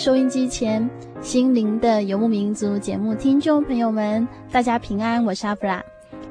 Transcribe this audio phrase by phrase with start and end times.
[0.00, 0.88] 收音机前，
[1.20, 5.84] 心灵的游牧民族节目听众朋友们，大家平安，我是阿弗拉，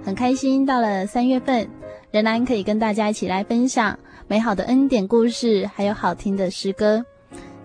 [0.03, 1.70] 很开心到了三月份，
[2.09, 3.95] 仍然可以跟大家一起来分享
[4.28, 7.06] 美好的恩典故事，还有好听的诗歌。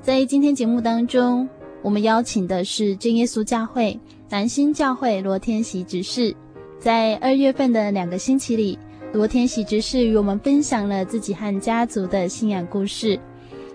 [0.03, 1.49] 在今天节目当中，
[1.81, 6.37] 我们邀请的是真耶稣教会南新教会罗天喜执事。
[6.79, 8.79] 在二月份的两个星期里，
[9.15, 13.19] 罗天喜执事与我们分享了自己和家族的信仰故事。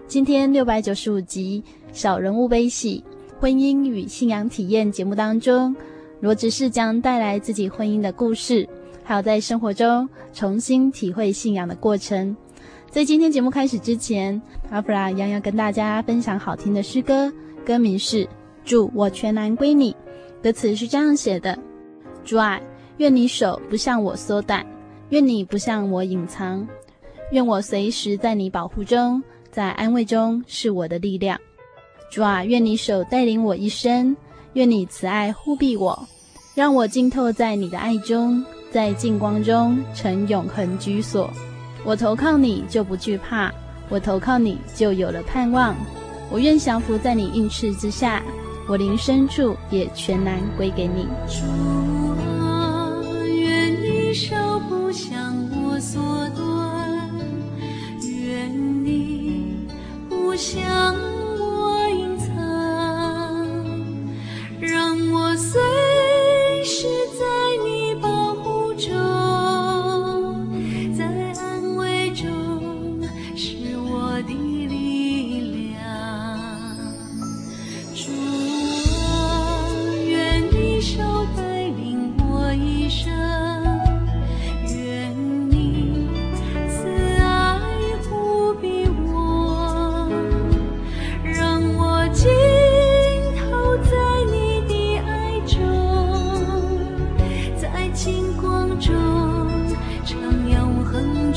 [0.10, 1.64] 今天六百九十五集。
[1.94, 3.04] 小人物悲喜，
[3.40, 5.76] 婚姻与信仰体验节目当中，
[6.20, 8.68] 罗执事将带来自己婚姻的故事，
[9.04, 12.36] 还有在生活中重新体会信仰的过程。
[12.90, 17.32] 在今天节目开始之前，阿弗拉一样要跟大家分享好听的诗歌，
[17.64, 18.26] 歌名是
[18.66, 19.94] 《祝，我全然归你》，
[20.44, 21.56] 歌词是这样写的：
[22.26, 22.60] 主啊，
[22.98, 24.66] 愿你手不向我缩短，
[25.10, 26.68] 愿你不向我隐藏，
[27.32, 29.22] 愿我随时在你保护中，
[29.60, 31.38] 在安慰中是我的力量。
[32.10, 34.16] 主啊，愿你手带领我一生，
[34.54, 36.08] 愿你慈爱护庇我，
[36.56, 41.30] 让我浸透在你的爱中，在净光中成永恒居所。
[41.84, 43.52] 我投靠你就不惧怕，
[43.90, 45.76] 我投靠你就有了盼望。
[46.32, 48.24] 我愿降服在你应翅之下，
[48.70, 51.06] 我灵深处也全然归给你。
[51.28, 51.44] 主
[52.42, 52.94] 啊，
[53.28, 54.34] 愿你手
[54.70, 57.10] 不向我所断，
[58.26, 59.19] 愿你
[60.30, 60.62] 我想
[61.40, 62.36] 我隐藏
[64.60, 65.60] 让我随
[66.64, 66.86] 时
[67.18, 67.26] 在
[67.66, 69.19] 你保护中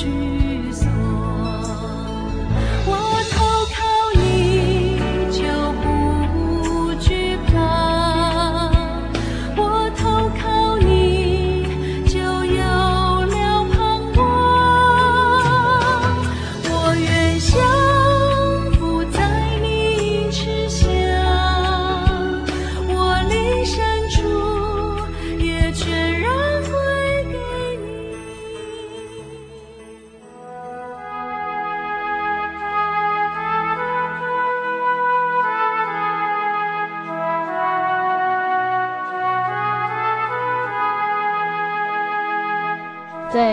[0.03, 0.42] 向。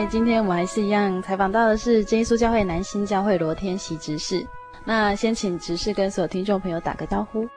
[0.09, 4.43] 今天我们还是一样采访到的是真耶稣教会南新教会罗天喜执事。
[4.83, 7.47] 那先请执事跟所有听众朋友打个招呼。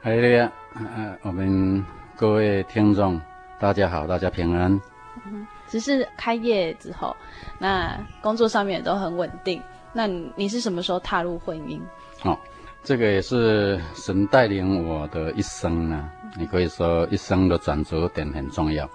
[0.00, 1.84] 嗨，大家，呃，我们
[2.16, 3.20] 各位听众，
[3.58, 4.80] 大家好，大家平安。
[5.26, 7.14] 嗯，执事开业之后，
[7.58, 9.62] 那工作上面也都很稳定。
[9.92, 11.78] 那你是什么时候踏入婚姻？
[12.24, 12.34] 哦，
[12.82, 16.10] 这个也是神带领我的一生呢。
[16.38, 18.88] 你可以说一生的转折点很重要。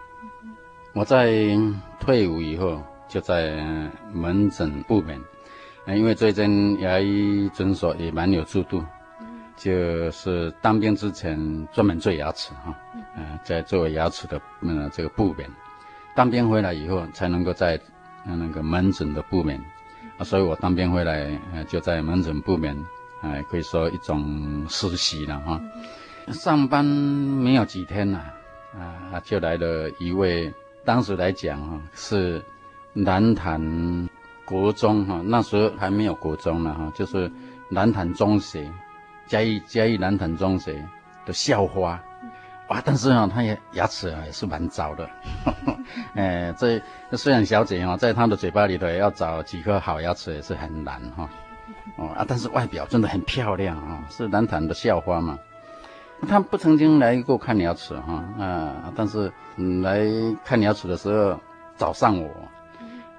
[0.93, 1.55] 我在
[1.99, 2.81] 退伍以后。
[3.07, 3.55] 就在
[4.11, 5.19] 门诊部门，
[5.87, 8.83] 因为最近牙医诊所也蛮有制度，
[9.55, 12.75] 就是当兵之前专门做牙齿哈，
[13.15, 15.45] 嗯，在做牙齿的嗯这个部门，
[16.15, 17.79] 当兵回来以后才能够在
[18.25, 19.55] 那个门诊的部门，
[20.17, 22.75] 啊，所以我当兵回来呃就在门诊部门，
[23.21, 25.61] 哎，可以说一种实习了哈。
[26.33, 28.19] 上班没有几天呐，
[28.73, 30.51] 啊，就来了一位，
[30.83, 32.43] 当时来讲哈是
[32.95, 34.09] 南坛
[34.45, 37.31] 国中哈，那时候还没有国中呢哈，就是
[37.69, 38.71] 南坛中学。
[39.27, 40.87] 嘉义嘉义南坛中学
[41.25, 41.99] 的校花，
[42.69, 42.79] 哇！
[42.85, 45.09] 但是啊，她也牙齿啊也是蛮糟的，
[46.13, 46.79] 哎，这
[47.13, 51.27] 虽然小姐啊，在她的嘴巴里头也要找几颗好牙齿也是很难哈，
[51.97, 55.39] 哦啊，但是外表真的很漂亮啊，是南坛的校花嘛。
[56.27, 60.05] 她不曾经来过看牙齿哈啊，但是嗯来
[60.43, 61.39] 看牙齿的时候
[61.77, 62.29] 找上我，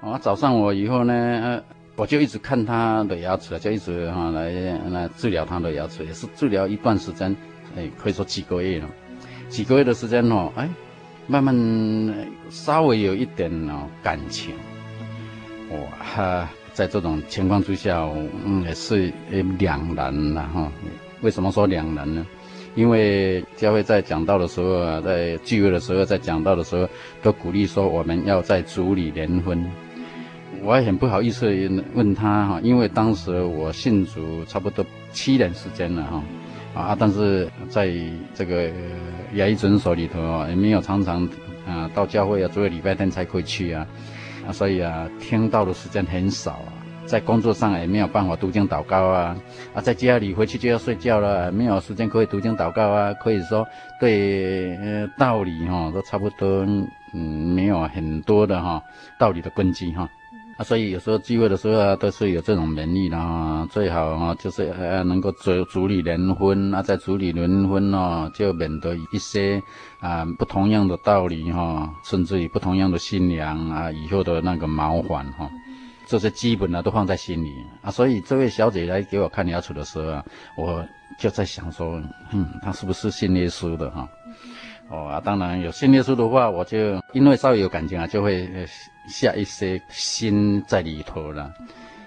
[0.01, 1.61] 啊找上我以后呢。
[1.99, 4.51] 我就一直看他的牙齿，就一直哈来
[4.91, 7.35] 来治疗他的牙齿，也是治疗一段时间，
[7.75, 8.87] 哎，可以说几个月了，
[9.49, 10.69] 几个月的时间哦，哎，
[11.25, 11.55] 慢慢
[12.51, 14.53] 稍微有一点哦感情，
[15.71, 18.07] 哇哈，在这种情况之下，
[18.45, 19.11] 嗯，也是
[19.57, 20.71] 两难了哈。
[21.21, 22.23] 为什么说两难呢？
[22.75, 26.87] 因为教会在讲道的时候啊，在聚会的时候，在讲道的时候，
[27.23, 29.67] 都鼓励说我们要在主里联婚。
[30.63, 31.47] 我也很不好意思
[31.93, 36.23] 问他哈，因为当时我信主差不多七年时间了哈，
[36.81, 37.89] 啊，但是在
[38.33, 38.69] 这个
[39.33, 41.27] 牙医诊所里头啊，也没有常常
[41.65, 43.87] 啊到教会啊，只有礼拜天才可以去啊，
[44.47, 46.73] 啊，所以啊听到的时间很少啊，
[47.05, 49.37] 在工作上也没有办法读经祷告啊，
[49.73, 53.65] 啊，在家里回去就要睡觉了，没有时间可以读经祷告啊，可以说
[53.99, 56.65] 对呃道理哈都差不多
[57.13, 58.81] 嗯没有很多的哈
[59.17, 60.09] 道理的根基哈。
[60.57, 69.61] 啊，所以有时候聚会的时候啊，都是有这种能力的啊，最好啊，就是呃能够主主里联婚啊，在主里联婚哦，就免得一些
[69.99, 75.47] 啊不同样的道理哈，甚至于不同样的新娘啊，以后的那个麻烦哈，
[76.07, 77.91] 这些基本呢都放在心里啊。
[77.91, 80.25] 所以这位小姐来给我看牙齿的时候啊，
[80.57, 80.83] 我
[81.19, 82.01] 就在想说，
[82.31, 84.09] 嗯，她是不是信耶稣的哈？
[84.89, 86.77] 哦啊，当然有信耶稣的话，我就
[87.11, 88.49] 因为稍微有感情啊，就会
[89.09, 91.53] 下一些心在里头了。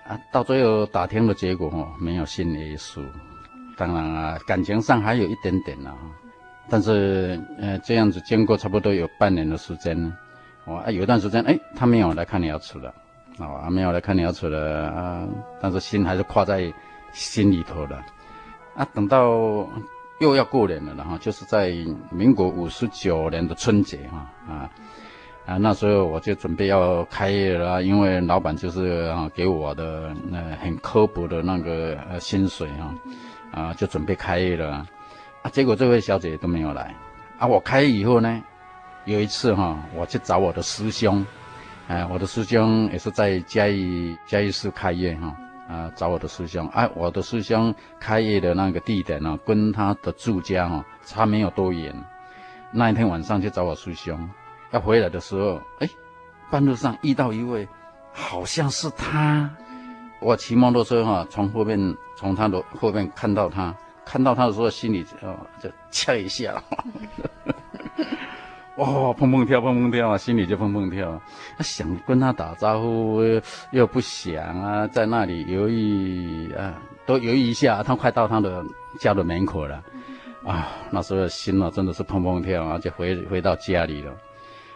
[0.06, 3.02] 啊，到最后打听的结果哦，没有信耶稣。
[3.76, 5.94] 当然啊，感情上还有一点点了。
[6.70, 9.96] 但是呃，这样子经过差不多有半年的时间，
[10.64, 12.94] 哦，有一段时间哎，他没有来看牙齿了，
[13.38, 15.28] 啊，没有来看牙齿了啊，
[15.60, 16.72] 但是心还是挂在
[17.12, 18.02] 心里头了。
[18.74, 19.68] 啊，等到。
[20.20, 21.75] 又要过年了，然后就是在
[22.11, 24.70] 民国五十九年的春节哈啊
[25.46, 32.94] 啊，那时候我就准备要开业了，因为老板就是啊给我的呃很刻薄的那个呃薪水哈
[33.50, 34.87] 啊，就准备开业了
[35.43, 36.94] 啊，结果这位小姐都没有来
[37.38, 37.46] 啊。
[37.46, 38.43] 我开业以后呢，
[39.06, 41.25] 有一次哈，我去找我的师兄，
[41.88, 45.34] 哎，我的师兄也是在嘉义嘉义市开业哈。
[45.70, 51.94] 啊找我的师兄，哎、啊，我的师兄开业的那个地点呢，跟他的住家哈差没有多远。
[52.72, 54.28] 那一天晚上去找我师兄，
[54.72, 55.88] 要回来的时候，哎，
[56.50, 57.69] 半路上遇到一位，
[58.12, 59.49] 好像是他。
[60.20, 61.78] 我骑摩托车哈，从后面
[62.16, 63.75] 从他的后面看到他，
[64.05, 65.16] 看到他的时候，心里就
[65.61, 66.62] 就呛一下。
[68.80, 71.20] 哦，砰砰跳，砰砰跳啊，心里就砰砰跳。
[71.58, 73.20] 他想跟他打招呼，
[73.72, 77.82] 又不想啊，在那里犹豫啊，都犹豫一下。
[77.82, 78.64] 他快到他的
[78.99, 79.82] 家的门口了，
[80.46, 84.12] 啊，那时候心啊真的是砰砰跳啊，就回回到家里了。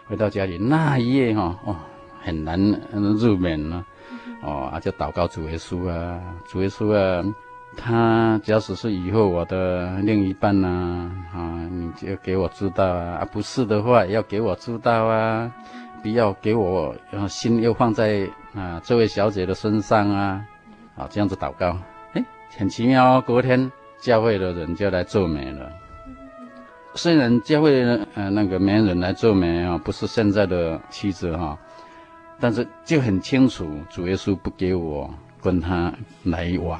[0.07, 1.75] 回到家里那一夜哈，哦，
[2.21, 2.61] 很难
[3.17, 3.83] 入眠了，
[4.43, 7.25] 哦，啊，就祷告主耶稣啊，主耶稣啊。
[7.77, 15.51] 他假使是以后我的另一半呢，啊，你就给我知道啊，啊，不是的话要给我知道啊，
[16.01, 16.95] 不要给我
[17.27, 20.45] 心又放在啊这位小姐的身上啊，
[20.95, 21.77] 啊，这样子祷告，
[22.13, 22.25] 哎，
[22.57, 23.23] 很奇妙哦。
[23.25, 25.71] 隔天教会的人就来做媒了，
[26.95, 31.57] 虽然教会的呃那个媒人来做媒啊，不是现在的妻子哈，
[32.39, 36.79] 但是就很清楚主耶稣不给我跟他来往。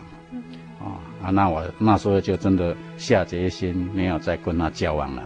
[0.85, 5.23] 哦啊，那我那时候就真的下决心，没有再跟他交往了。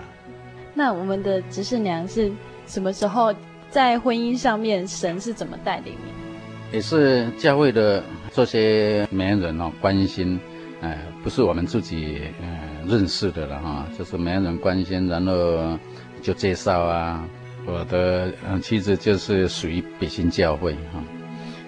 [0.74, 2.32] 那我们的执事娘是
[2.66, 3.36] 什么时候
[3.70, 6.76] 在婚姻上面，神是怎么带领你？
[6.76, 8.02] 也是教会的
[8.32, 10.40] 这些媒人哦，关心，
[10.82, 15.78] 哎，不是我们自己嗯认识的了哈，就是媒人关心，然后
[16.22, 17.28] 就介绍啊。
[17.66, 21.04] 我的嗯妻子就是属于北新教会哈，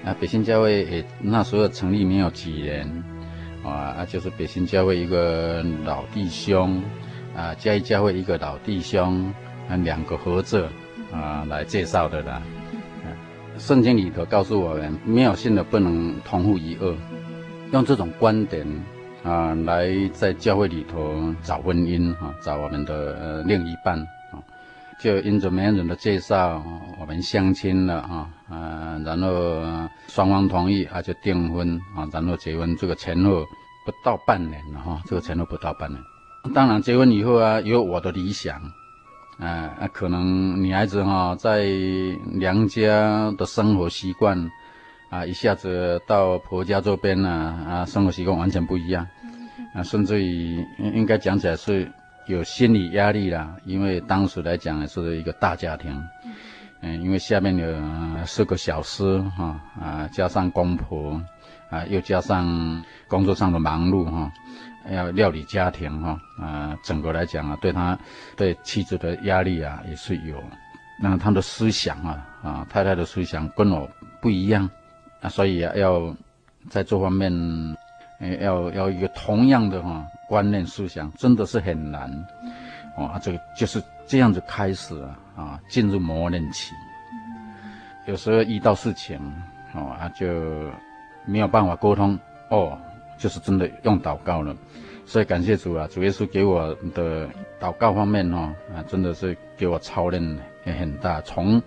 [0.06, 3.04] 啊北新教会也那时候成立没有几年。
[3.64, 6.82] 啊，就是北新教会一个老弟兄，
[7.36, 9.34] 啊，嘉义教会一个老弟兄，
[9.70, 10.68] 啊，两个合作
[11.12, 12.42] 啊来介绍的啦。
[13.58, 16.96] 圣经里头告诉我们，没有信的不能同父一轭，
[17.72, 18.66] 用这种观点
[19.24, 24.00] 啊来在教会里头找婚姻啊，找我们的呃另一半
[24.32, 24.42] 啊，
[25.00, 26.64] 就因着媒人的介绍，
[27.00, 29.64] 我们相亲了啊啊，然后
[30.08, 33.46] 双方同意啊就订婚啊，然后结婚，这个前后
[33.86, 36.00] 不到半年了哈，这个前后不到半年。
[36.54, 38.62] 当然结婚以后啊，有我的理想。
[39.40, 41.66] 啊，啊，可能女孩子哈、在
[42.32, 44.38] 娘家的生活习惯，
[45.10, 47.30] 啊，一下子到婆家这边呢，
[47.68, 49.08] 啊，生活习惯完全不一样，
[49.74, 51.92] 啊，甚至于应该讲起来是
[52.28, 55.92] 有心理压力啦，因为当时来讲是一个大家庭，
[56.82, 61.22] 嗯，因为下面有四个小师哈，啊，加上公婆，
[61.70, 64.32] 啊，又加上工作上的忙碌哈。
[64.90, 67.96] 要料理家庭哈，啊，整个来讲啊，对他
[68.36, 70.44] 对妻子的压力啊也是有，
[71.00, 73.88] 那他的思想啊，啊，太太的思想跟我
[74.20, 74.68] 不一样，
[75.22, 76.12] 啊，所以啊，要
[76.68, 77.32] 在这方面，
[78.40, 82.10] 要要一个同样的哈观念思想，真的是很难，
[82.98, 86.74] 啊，这个就是这样子开始啊，啊，进入磨练期，
[88.06, 89.20] 有时候遇到事情，
[89.74, 90.28] 啊，就
[91.26, 92.18] 没有办法沟通
[92.50, 92.78] 哦。
[93.18, 94.56] 就是真的用祷告了，
[95.06, 95.88] 所以感谢主啊！
[95.92, 101.22] 主耶稣给我的祷告方面哦，啊，真的是给我操练也很大。
[101.22, 101.62] 从，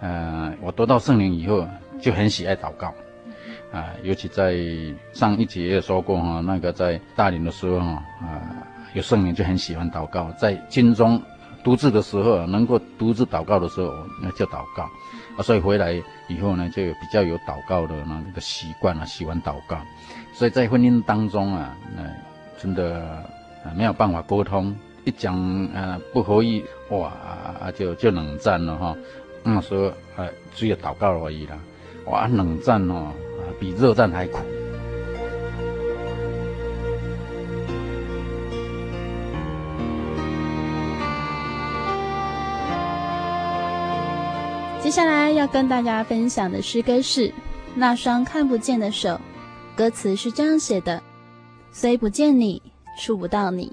[0.00, 1.68] 呃，我得到圣灵以后，
[2.00, 2.86] 就很喜爱祷告，
[3.70, 4.56] 啊，尤其在
[5.12, 8.40] 上一集也说过哈，那个在大林的时候哈啊，
[8.94, 11.20] 有圣灵就很喜欢祷告，在经中
[11.64, 13.92] 独自的时候，能够独自祷告的时候，
[14.22, 14.82] 那叫祷告，
[15.36, 15.94] 啊，所以回来
[16.28, 19.78] 以后呢，就有比较有祷告的那个习惯啊，喜欢祷告。
[20.34, 22.02] 所以在婚姻当中啊，那、
[22.60, 23.00] 真的
[23.64, 25.34] 啊没有办法沟通，一讲
[25.74, 27.08] 啊不合意，哇
[27.60, 28.94] 啊就就冷战了哈。
[29.42, 31.56] 那时候啊只有祷告而已啦，
[32.06, 33.10] 哇冷战哦
[33.58, 34.38] 比热战还苦。
[44.84, 47.28] 接下来要跟大家分享的诗歌是
[47.74, 49.08] 《那双看不见的手》。
[49.74, 51.02] 歌词是这样写的：
[51.72, 52.60] 虽不见你，
[53.00, 53.72] 触不到你，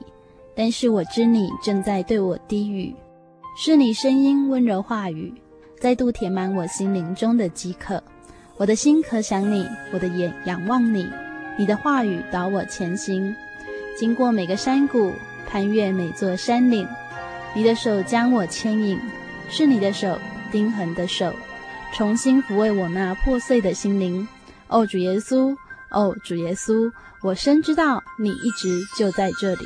[0.56, 2.96] 但是我知你正在对我低语，
[3.58, 5.34] 是你声音温柔话语，
[5.82, 8.02] 再度填满我心灵中的饥渴。
[8.56, 11.06] 我的心可想你，我的眼仰望你，
[11.58, 13.36] 你的话语导我前行，
[13.98, 15.12] 经过每个山谷，
[15.46, 16.88] 攀越每座山岭，
[17.54, 18.98] 你的手将我牵引，
[19.50, 20.18] 是你的手，
[20.52, 21.34] 钉痕的手，
[21.96, 24.28] 重新抚慰我那破碎的心灵。
[24.68, 25.56] 哦，主耶稣。
[25.90, 26.90] 哦，主耶稣，
[27.22, 29.66] 我深知道你一直就在这里。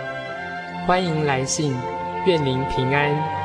[0.87, 1.75] 欢迎来信，
[2.25, 3.40] 愿您平安。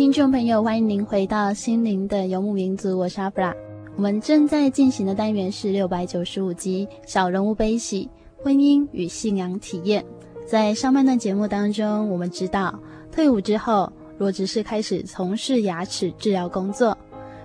[0.00, 3.54] 听众朋友，欢迎您回到心灵的游牧民族，我是阿布拉。
[3.96, 8.08] 我们正在进行的单元是六百九十五集《小人物悲喜：
[8.42, 10.02] 婚姻与信仰体验》。
[10.46, 12.80] 在上半段节目当中，我们知道
[13.12, 16.96] 退伍之后，罗执事开始从事牙齿治疗工作。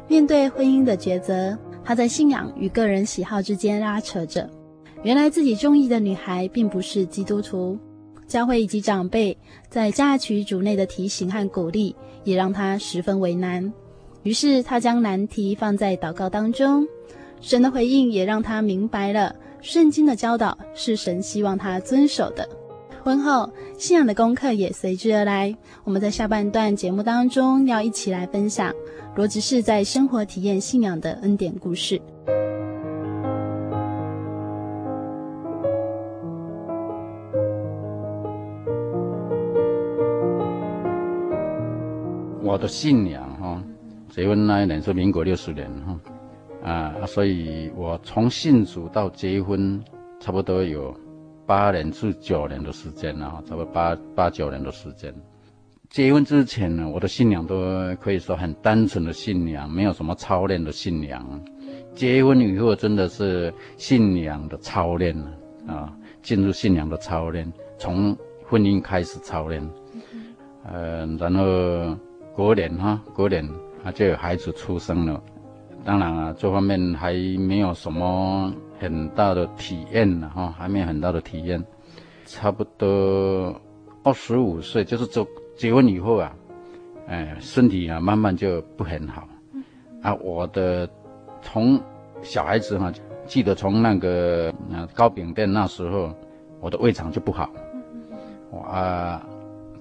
[0.07, 4.49] 面对婚姻的抉择，他在信仰与个人喜好之间拉扯着。
[5.03, 7.77] 原来自己中意的女孩并不是基督徒。
[8.27, 9.37] 教会以及长辈
[9.69, 13.71] 在嫁娶主内的提醒和鼓励，也让他十分为难。
[14.23, 16.85] 于是他将难题放在祷告当中，
[17.39, 22.49] 神的回应也让他明白了圣经的教导是神希望他遵守的。
[23.03, 25.55] 婚后信仰的功课也随之而来。
[25.83, 28.73] 我们在下半段节目当中要一起来分享
[29.15, 32.01] 罗执事在生活体验信仰的恩典故事。
[42.55, 43.61] 我的信仰哈，
[44.07, 45.99] 结婚那一年是民国六十年哈，
[46.63, 49.83] 啊，所以我从信主到结婚，
[50.21, 50.95] 差不多有
[51.45, 55.13] 八年至九年的时间了哈，差不多八八九年的时间。
[55.89, 57.57] 结婚之前呢，我的信仰都
[57.99, 61.43] 可以说很单纯的信仰，没有什么操练的信仰。
[61.93, 65.13] 结婚以后真的是信仰的操练
[65.67, 68.15] 啊，进入信仰的操练，从
[68.45, 69.61] 婚姻开始操练，
[70.71, 71.97] 嗯、呃，然后。
[72.35, 73.47] 过年哈，过年
[73.83, 75.23] 啊就有孩子出生了。
[75.85, 81.63] 当然啊，这方面还没有什么很大的体验呢哈，还没有很大的体验。
[82.25, 83.55] 差不多
[84.03, 86.35] 二十五岁，就是走结婚以后啊，
[87.07, 89.27] 哎，身体啊慢慢就不很好。
[90.01, 90.89] 啊，我的
[91.41, 91.79] 从
[92.21, 92.91] 小孩子哈，
[93.25, 96.13] 记得从那个啊糕饼店那时候，
[96.59, 97.49] 我的胃肠就不好。
[98.51, 99.25] 我啊，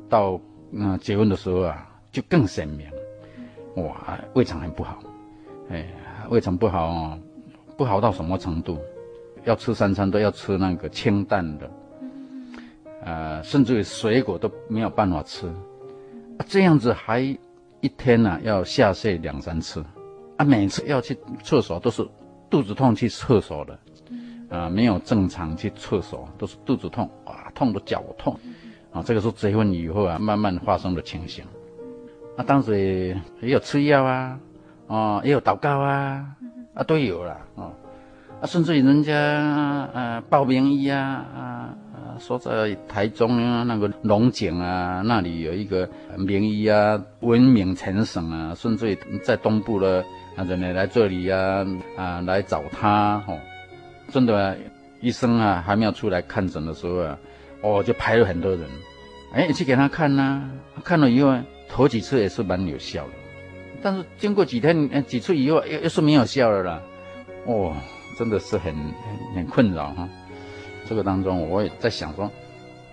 [0.09, 0.39] 到
[0.71, 1.91] 那结婚的时候啊。
[2.15, 2.87] 就更鲜明，
[3.75, 5.03] 哇，胃肠很不好，
[5.69, 5.85] 哎，
[6.31, 7.19] 胃肠不好哦，
[7.77, 8.79] 不好到什么程度？
[9.43, 11.71] 要吃三餐都要吃那个清淡的，
[13.03, 15.49] 呃，甚至于水果都没有办法吃，
[16.39, 17.19] 啊，这样子还
[17.81, 19.85] 一天呢，要下泻两三次，
[20.37, 22.09] 啊，每次要去厕所都是
[22.49, 23.79] 肚子痛去厕所的，
[24.49, 28.39] 啊，没有正常去厕所，都是肚子痛，哇，痛得脚痛，
[28.93, 31.45] 啊，这个是结婚以后啊慢慢发生的情形。
[32.37, 34.39] 啊，当时也有吃药啊，
[34.89, 36.27] 哦，也有祷告啊，
[36.75, 37.73] 啊，都有了，哦，
[38.41, 39.15] 啊，甚至于人家
[39.95, 41.75] 呃报名医啊啊，
[42.19, 50.05] 说在台中啊那个龙井啊那里有一个名医啊，闻名全省啊，甚至在东部的
[50.37, 51.65] 啊人呢来这里啊
[51.97, 53.39] 啊来找他哦，
[54.09, 54.57] 真的
[55.01, 57.17] 医生啊还没有出来看诊的时候啊，
[57.63, 58.63] 哦就排了很多人，
[59.33, 60.23] 哎去给他看呐、
[60.75, 61.33] 啊，看了以后
[61.75, 63.13] 头几次也是蛮有效的，
[63.83, 66.83] 但是经过几天几次以后又又是没有效了啦，
[67.47, 67.75] 哦。
[68.17, 68.73] 真的是很
[69.35, 70.09] 很困扰哈，
[70.89, 72.31] 这个当中我也在想说，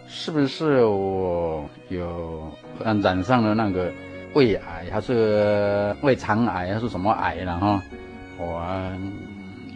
[0.08, 2.52] 是不是我有
[2.84, 3.94] 染上了那个
[4.34, 7.84] 胃癌，还是胃肠癌，还是什么癌了哈？
[8.40, 8.92] 我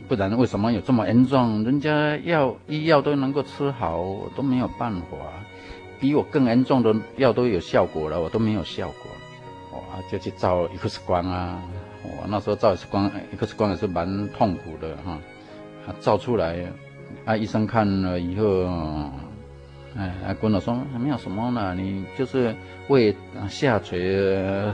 [0.08, 1.64] 不然为什么有这么严重？
[1.64, 4.04] 人家药医药都能够吃好，
[4.36, 5.18] 都没有办法。
[6.00, 9.12] 比我更严重的药都有效果了，我都没有效果。
[9.72, 11.62] 我就去照 X 光啊，
[12.04, 15.18] 我那时候照 X 光，X 光也是蛮痛苦的哈。
[16.00, 16.58] 照出来，
[17.26, 18.66] 啊，医生看了以后，
[19.96, 22.56] 哎，还跟我说没有什么呢，你就是
[22.88, 23.16] 胃
[23.48, 24.18] 下垂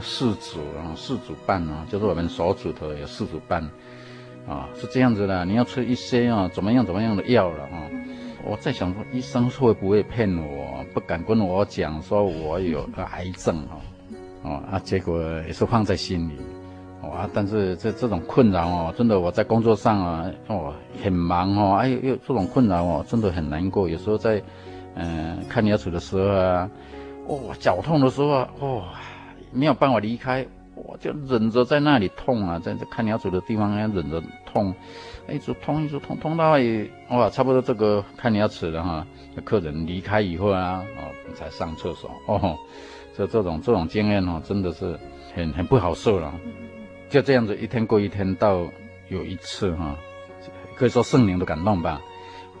[0.00, 3.62] 四指啊，四指半啊，就是我们手指头有四指半，
[4.48, 7.86] 啊，是这样子的，你要吃一些啊，怎么样怎么样的药了啊？
[8.44, 10.71] 我在想，医生会不会骗我？
[10.92, 13.80] 不敢跟我讲说我有癌症哦，
[14.42, 16.34] 哦，啊，结果也是放在心里。
[17.02, 23.86] 啊，但是这这种困扰哦，真的我在工作上啊，哦，很忙哦，哎，又这种困扰哦，真的很难过。
[23.86, 24.40] 有时候在，
[24.94, 26.70] 嗯、呃，看牙齿的时候啊，
[27.26, 28.84] 哦，脚痛的时候啊，哦，
[29.52, 34.74] 没有办法离开，我就忍着在那里痛啊，在这看牙齿的地方要忍着痛，
[35.28, 39.06] 一直痛一直痛，痛到也哇，差不多这个看牙齿的哈，
[39.44, 42.58] 客人离开以后啊，哦，才上厕所哦，
[43.16, 44.98] 这这种这种经验哦，真的是
[45.34, 46.32] 很很不好受了。
[47.08, 48.66] 就这样子一天过一天，到
[49.08, 49.94] 有一次哈，
[50.74, 52.00] 可以说圣灵的感动吧，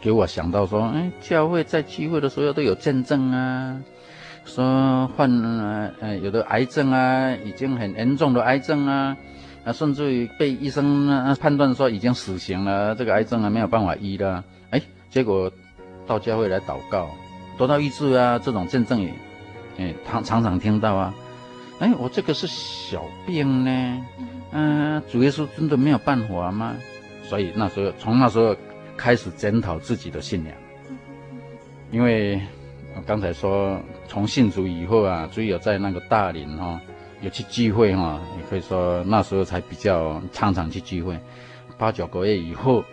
[0.02, 3.80] 给我想到说，哎，教会在聚会的时候都有见证啊，
[4.44, 5.30] 说患
[6.00, 9.16] 呃有的癌症啊，已经很严重的癌症啊，
[9.64, 15.50] 啊甚至于被医生啊判断说已经死刑了，这个癌症啊没有办法医了，哎，结果
[16.06, 17.08] 到教会来祷告，
[17.56, 19.12] 得到医治啊，这种见证也，
[19.78, 21.14] 哎，常常常听到啊，
[21.78, 24.04] 哎，我这个是小病呢。
[24.54, 26.74] 嗯、呃，主耶稣真的没有办法吗？
[27.22, 28.54] 所以那时候，从那时候
[28.98, 30.52] 开始检讨自己的信仰。
[31.90, 32.61] 因为我
[33.06, 36.80] 刚才说，从信主以后啊，只有在那个大林哈、哦，
[37.20, 41.18] 有去聚会哈，也可以说那时候才比较常常去聚会。
[41.78, 42.84] 八九个月以后，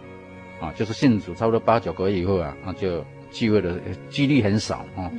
[0.59, 5.11] 啊，就是信主差不多八九个月以后啊，那就聚会的几率很少啊，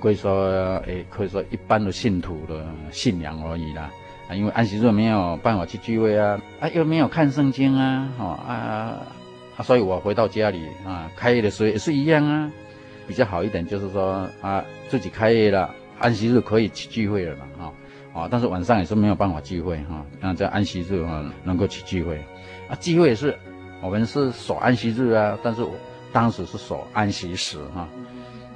[0.00, 3.90] 可以说，诶，可以说一般的信徒的信仰而已啦。
[4.28, 8.54] 啊，因为安息日没有办法去聚会啊，啊，又没有看圣经啊，哦啊，
[9.56, 12.50] 啊，所以我回到家里啊，开业的时候也是一样啊，
[13.08, 17.72] 比较好一点就是说啊，自己开业了，安息日可以去聚会了嘛，
[18.14, 22.22] 啊，啊，但是晚上也是没有办法聚会哈，啊，在安息日啊能够去聚会，
[22.68, 23.36] 啊，聚会也是
[23.80, 25.72] 我们是守安息日啊，但是我
[26.12, 27.88] 当时是守安息时哈，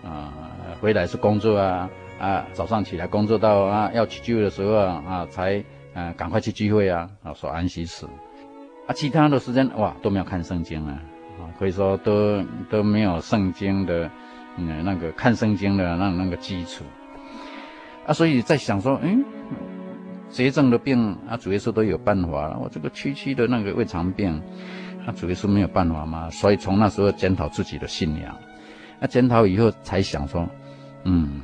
[0.05, 0.33] 啊，啊，
[0.81, 1.91] 回来是工作啊。
[2.21, 8.07] 啊，早上起来工作到啊要去聚会的时候啊，啊才啊赶快去聚会啊，啊守安息时，
[8.87, 11.03] 啊其他的时间哇都没有看圣经啊，
[11.41, 14.09] 啊可以说都都没有圣经的
[14.57, 16.85] 嗯那个看圣经的那那个基础，
[18.07, 19.25] 啊所以在想说，嗯，
[20.31, 24.41] 绝症的病啊主耶稣都有办法了，我这个区区的那个胃肠病，
[25.07, 26.29] 啊主耶稣没有办法吗？
[26.31, 28.37] 所以从那时候检讨自己的信仰，
[29.01, 30.49] 啊检讨以后才想说，
[31.05, 31.43] 嗯。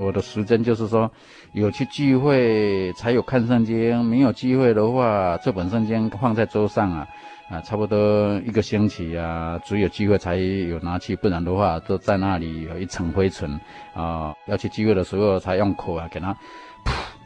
[0.00, 1.10] 我的时间就是说，
[1.54, 7.08] 有去聚会才有看圣经，没有聚会的话，这本圣经放在桌上啊，
[7.50, 13.58] 啊，差不多一个星期啊，只有聚会才有拿去，不然的话都在那里有一层灰尘
[13.94, 14.34] 啊。
[14.46, 16.36] 要去聚会的时候才用口啊给它，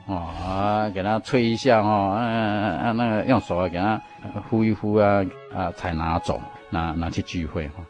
[0.06, 4.00] 噗啊，给它吹一下哦，啊啊那个用手啊给它
[4.48, 7.84] 呼一呼啊啊才拿走，拿拿去聚会哈，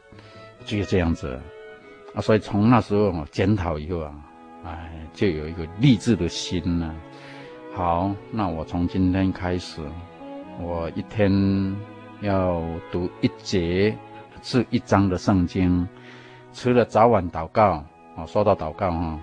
[0.64, 1.38] 就是这样子
[2.14, 2.21] 啊。
[2.21, 4.12] 所以从那时候检讨以后啊。
[4.64, 6.95] 哎，就有一个励志的心呢。
[7.75, 9.83] 好，那我从今天开始，
[10.61, 11.29] 我一天
[12.22, 13.96] 要读一节
[14.40, 15.87] 至一章的圣经，
[16.52, 17.85] 除了早晚祷告。
[18.14, 19.18] 哦，说到祷告哈，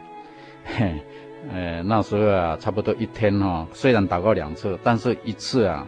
[0.66, 1.00] 嘿，
[1.54, 5.86] 呃，那时候啊，差不多一天哈，虽然祷告两次，但是一次啊，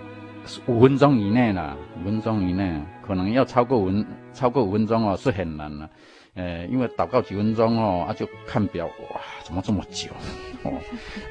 [0.68, 3.92] 五分钟以内了，五分钟以内，可能要超过五
[4.34, 5.90] 超过五分钟哦，是很难了。
[6.36, 10.12] 呃，因为祷告几分钟哦，啊就看表，哇，怎么这么久？
[10.62, 10.72] 哦，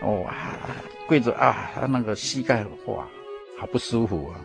[0.03, 0.59] 哦啊，
[1.07, 3.07] 跪着啊，他那个膝盖哇，
[3.61, 4.41] 好不舒服啊，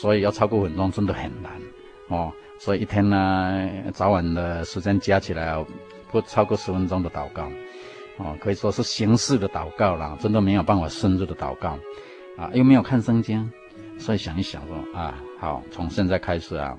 [0.00, 1.52] 所以要超过五分钟真的很难。
[2.08, 5.56] 哦，所以一天呢，早晚的时间加起来
[6.12, 7.50] 不超过十分钟的祷告，
[8.18, 11.76] 哦，可以说是形式的祷告啦，真的没有办法深入的祷告，
[12.38, 13.50] 啊，又没有看圣经，
[13.98, 16.78] 所以想一想说啊，好，从现在开始啊，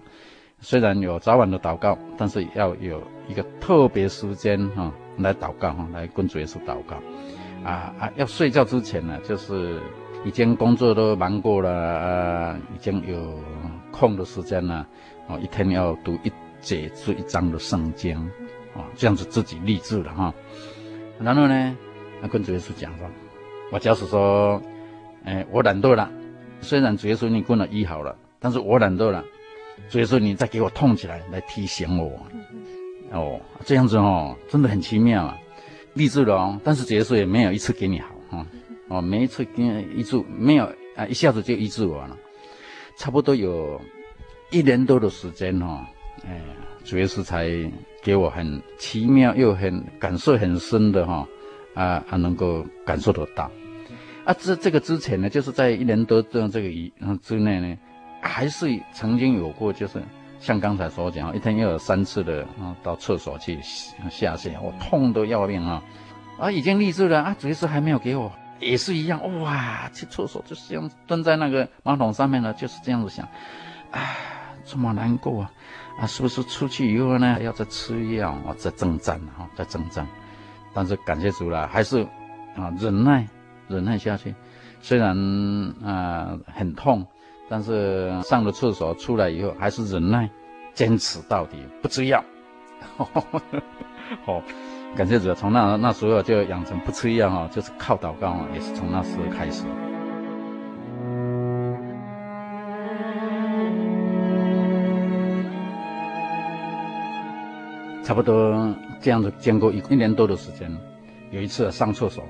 [0.61, 6.95] 虽然有早晚的祷告，但是要有一个特别时间哈、来祷告哈，来跟主耶稣祷告，
[7.69, 9.81] 啊啊，要睡觉之前呢，就是
[10.25, 13.39] 已经工作都忙过了，啊，已经有
[13.91, 14.85] 空的时间了，
[15.27, 18.17] 哦，一天要读一节至一章的圣经。
[18.73, 20.31] 哦，这样子自己立志了哈，
[21.19, 21.75] 然后呢，
[22.21, 23.09] 那跟主耶稣讲说，
[23.71, 24.61] 我假使说，
[25.23, 26.07] 哎，我懒惰了，
[26.61, 29.23] 虽然主耶稣你跟我医好了，但是我懒惰了，
[29.89, 32.11] 主耶稣你再给我痛起来来提醒我，
[33.11, 35.35] 哦，这样子哦，真的很奇妙啊，
[35.95, 38.45] 立志了哦，但是主耶稣也没有一次给你好哈，
[39.01, 42.17] 每一次给你医治没有啊，一下子就医治我了，
[42.97, 43.79] 差不多有
[44.51, 45.85] 一年多的时间哦，
[46.25, 46.41] 哎，
[46.83, 47.49] 主要是才。
[48.03, 51.27] 给我很奇妙又很感受很深的哈，
[51.73, 53.51] 啊啊能够感受得到，
[54.23, 57.77] 啊这这个之前呢，就是在一年多这这个以之内呢，
[58.21, 60.01] 还是曾经有过，就是
[60.39, 63.59] 像刚才所讲，一天要有三次的啊到厕所去
[64.09, 65.83] 下泻，我痛得要命啊，
[66.39, 73.27] 啊已经立志了啊，主要是还没有给我，也是一样哇，去厕所就是这样蹲在那个马桶上面呢，就是这样子想，
[73.91, 74.01] 啊
[74.65, 75.51] 这么难过啊。
[75.99, 80.07] 啊，是不是出去以后呢，要再吃药啊，再征战哈，再征战。
[80.73, 82.03] 但是感谢主了，还是
[82.55, 83.27] 啊忍耐，
[83.67, 84.35] 忍耐下去。
[84.79, 85.17] 虽然
[85.83, 87.03] 啊很痛，
[87.49, 90.29] 但是上了厕所出来以后，还是忍耐，
[90.75, 92.23] 坚持到底，不吃药。
[92.95, 93.09] 好
[94.95, 99.63] 感谢主，从那那时候就养成不吃药哈，就是靠祷告，也是从那时候开始。
[108.03, 110.75] 差不多这样子经过一一年多的时间，
[111.29, 112.23] 有一次上厕所，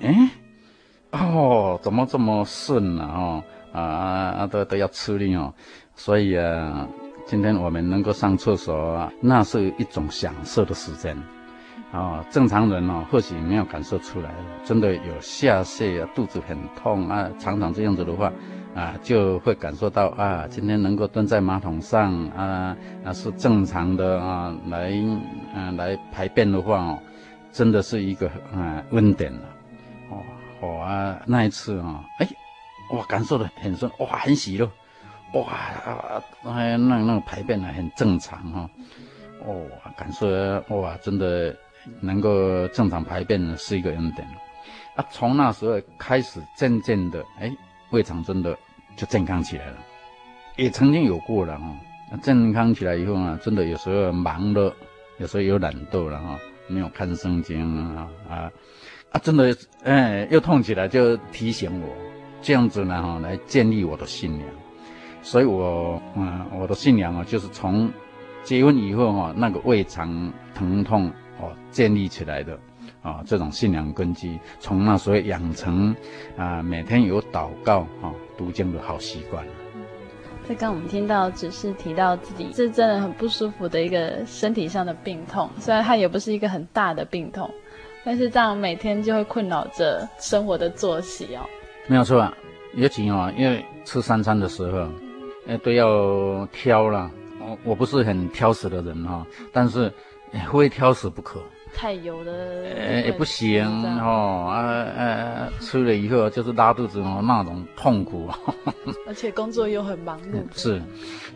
[0.00, 0.30] 哎，
[1.12, 3.04] 哦，怎么这么顺呢？
[3.04, 5.52] 哦，啊啊都都要吃力哦，
[5.94, 6.88] 所以啊，
[7.26, 11.14] 今天我们能够上厕所，那是一种享受的时间，
[11.92, 14.30] 啊，正常人哦或许没有感受出来，
[14.64, 18.32] 真的有下泻啊，肚子很痛啊，常常这样子的话。
[18.74, 24.92] 啊，就会感受到啊，今天能够蹲在马桶上啊，啊是正常的啊，来
[25.52, 26.98] 啊来排便的话哦，
[27.50, 29.40] 真的是一个啊温点了，
[30.10, 30.22] 哦
[30.60, 32.28] 哦啊那一次啊，哎，
[32.92, 34.70] 哇感受的很深，哇很喜乐，
[35.32, 35.44] 哇
[35.84, 38.70] 啊还那那个排便呢很正常哈，
[39.44, 40.28] 哦感受
[40.68, 41.56] 哇真的
[42.00, 44.26] 能够正常排便是一个恩典，
[44.96, 47.54] 啊从那时候开始渐渐的哎
[47.90, 48.56] 胃肠真的。
[48.96, 49.76] 就健康起来了，
[50.56, 51.66] 也曾经有过了哈。
[52.10, 54.74] 那健康起来以后呢，真的有时候忙了，
[55.18, 58.50] 有时候有懒惰了哈，没有看圣经啊啊
[59.12, 61.88] 啊，真的哎又痛起来，就提醒我
[62.42, 64.48] 这样子呢哈，来建立我的信仰。
[65.22, 67.88] 所以我嗯，我的信仰啊，就是从
[68.42, 71.08] 结婚以后哈，那个胃肠疼痛
[71.40, 72.58] 哦建立起来的。
[73.00, 75.94] 啊，这种信仰根基，从那时候养成，
[76.36, 79.46] 啊，每天有祷告啊，读经的好习惯。
[80.48, 87.48] 这刚我们听到，只是提到自己是真的很不舒服的一个身体上的病痛，虽然它也不是一个很大的病痛，
[88.04, 91.42] 但是这样每天就会困扰着生活的作息哦。
[91.86, 92.34] 没有错啊，
[92.74, 94.88] 尤其啊，因为吃三餐的时候，
[95.46, 97.10] 哎，都要挑了。
[97.40, 99.90] 我我不是很挑食的人哈，但是
[100.52, 101.40] 非挑食不可。
[101.74, 102.32] 太油的，
[102.76, 103.62] 呃，也不行
[104.00, 104.56] 哦，啊
[104.96, 108.26] 呃，吃了以后就是拉肚子哦，那种痛苦，
[109.06, 110.42] 而且工作又很忙碌。
[110.56, 110.80] 是，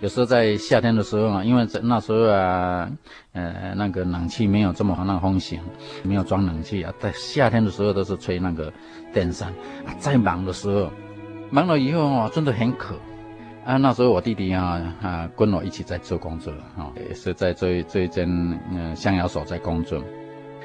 [0.00, 2.90] 有时候在夏天的时候啊，因为在那时候啊，
[3.32, 5.60] 呃，那个冷气没有这么好，那个风行
[6.02, 8.72] 没有装冷气啊，在夏天的时候都是吹那个
[9.12, 9.48] 电扇
[9.86, 10.90] 啊，在忙的时候，
[11.50, 12.96] 忙了以后哦，真的很渴。
[13.64, 18.28] 啊，那时候我弟弟啊啊跟我一起在做工作啊，也是在这这一间
[18.70, 20.02] 嗯象牙所在工作。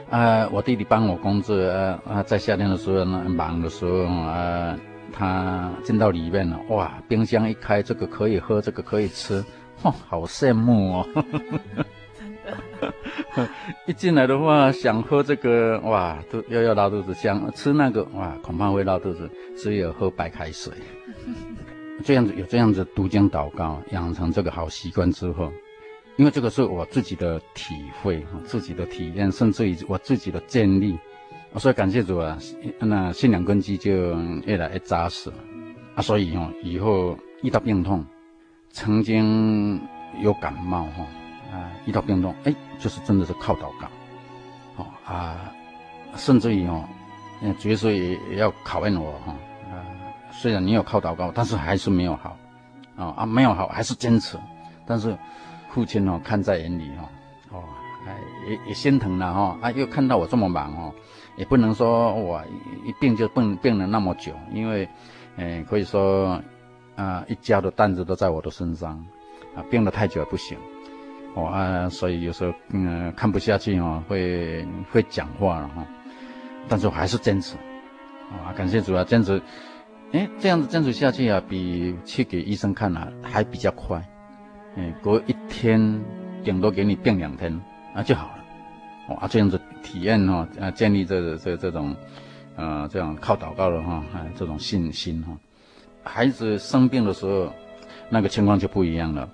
[0.10, 4.76] 啊，我弟弟帮我工作，啊啊，在夏天的时候呢，忙的时候啊，
[5.14, 9.44] 他进到里面了，哇，冰箱一开，这个可以喝，这个可以吃，
[9.84, 11.08] 哇，好羡慕哦。
[11.14, 13.50] 真的。
[13.86, 20.74] 一进来的话，想喝这个，哇，都又要拉肚子；想吃那个，哇，恐怕会拉肚子，只有喝白开水。
[22.04, 25.52] 这样子有这样子读经祷告，养成这个好习惯之后。
[26.18, 30.98] 因为这个是我自己的体会，自己的体验，甚至于我自己的建立，
[31.58, 32.36] 所以感谢主啊，
[32.80, 35.32] 那信仰根基就越来越扎实
[35.94, 36.02] 啊。
[36.02, 38.04] 所以哦，以后遇到病痛，
[38.72, 39.80] 曾经
[40.20, 41.06] 有感冒哈
[41.54, 43.88] 啊，遇到病痛，哎，就是真的是靠祷告，
[44.78, 45.54] 哦啊，
[46.16, 46.84] 甚至于哦，
[47.60, 49.36] 主耶稣也也要考验我哈，
[50.40, 52.38] 虽然你有靠祷告，但是还是没有好，
[52.96, 54.38] 啊啊没有好，还是坚持，
[54.86, 55.18] 但是
[55.70, 57.10] 父亲哦看在眼里哈，
[57.52, 57.64] 哦，
[58.48, 60.94] 也也心疼了哈啊，又看到我这么忙哦，
[61.38, 62.40] 也不能说我
[62.86, 64.88] 一病就病病了那么久，因为，
[65.38, 66.40] 嗯，可以说
[66.96, 69.04] 啊一家的担子都在我的身上。
[69.56, 70.56] 啊，病了太久不行，
[71.34, 75.84] 哦啊，所以有时候嗯看不下去哦，会会讲话了哈，
[76.70, 77.56] 但是我还是坚持，
[78.30, 79.42] 啊，感谢主啊，坚持，
[80.14, 84.02] 哎，这样子坚持下去啊，比去给医生看啊还比较快，
[84.76, 86.02] 哎，隔一天
[86.44, 87.54] 顶多给你病两天
[87.94, 88.44] 啊就好了，
[89.10, 91.94] 哦啊，这样子体验哈，啊，建立这这这种，
[92.56, 94.02] 呃，这样靠祷告的哈，
[94.36, 95.38] 这种信心哈，
[96.04, 97.52] 孩子生病的时候，
[98.10, 99.30] 那个情况就不一样了。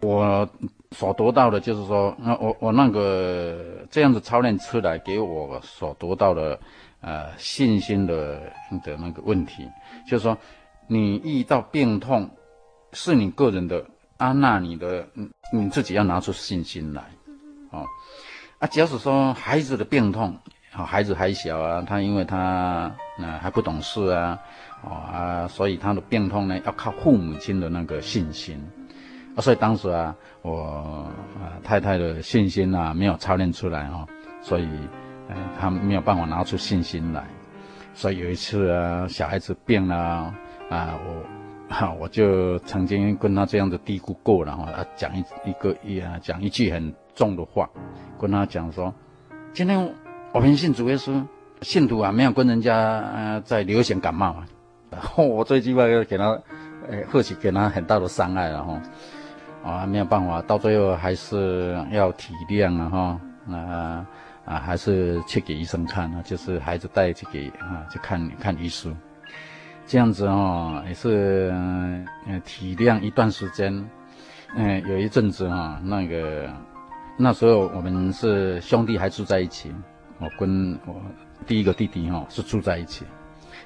[0.00, 0.48] 我
[0.90, 6.58] 所得到的，就是说，那我我那个这样子操练出来，给我所得到的，
[7.00, 8.40] 呃，信心的
[8.82, 9.64] 的那个问题，
[10.06, 10.36] 就是说，
[10.86, 12.30] 你遇到病痛，
[12.92, 13.84] 是你个人的
[14.16, 15.06] 啊，那你的
[15.52, 17.02] 你自己要拿出信心来，
[17.70, 17.86] 哦，
[18.58, 20.36] 啊，假使说孩子的病痛，
[20.72, 24.38] 啊，孩子还小啊，他因为他呃还不懂事啊，
[24.82, 28.60] 哦啊，所以他的病痛呢，要靠父母亲的那个信心。
[29.34, 31.10] 啊，所以当时啊，我
[31.40, 34.06] 啊太太的信心啊没有操练出来哦，
[34.42, 34.68] 所以，
[35.28, 37.24] 呃，他没有办法拿出信心来。
[37.94, 39.96] 所以有一次啊，小孩子病了
[40.70, 41.24] 啊，我
[41.72, 47.68] 哈、我就曾经跟他这样子嘀咕过然后，啊讲一一个一啊讲一句很重的话，
[48.20, 48.92] 跟他讲说，
[49.54, 49.90] 今天
[50.32, 51.24] 我们信主耶稣，
[51.62, 54.46] 信徒啊没有跟人家呃在流行感冒啊，
[54.90, 56.24] 然后我这句话又给他，
[56.88, 58.82] 呃或许给他很大的伤害了哈。
[59.64, 63.20] 啊，没有办法，到最后还是要体谅啊，哈，
[63.56, 64.06] 啊
[64.44, 68.96] 啊，还是去给医生看啊，就是孩子带去给啊，去看看医生，
[69.86, 72.06] 这样子哦，也是嗯、
[72.44, 73.72] 体谅一段时间，
[74.56, 76.50] 嗯、有一阵子哈，那个
[77.16, 79.72] 那时候我们是兄弟还住在一起，
[80.18, 81.00] 我跟我
[81.46, 83.04] 第一个弟弟哈是住在一起，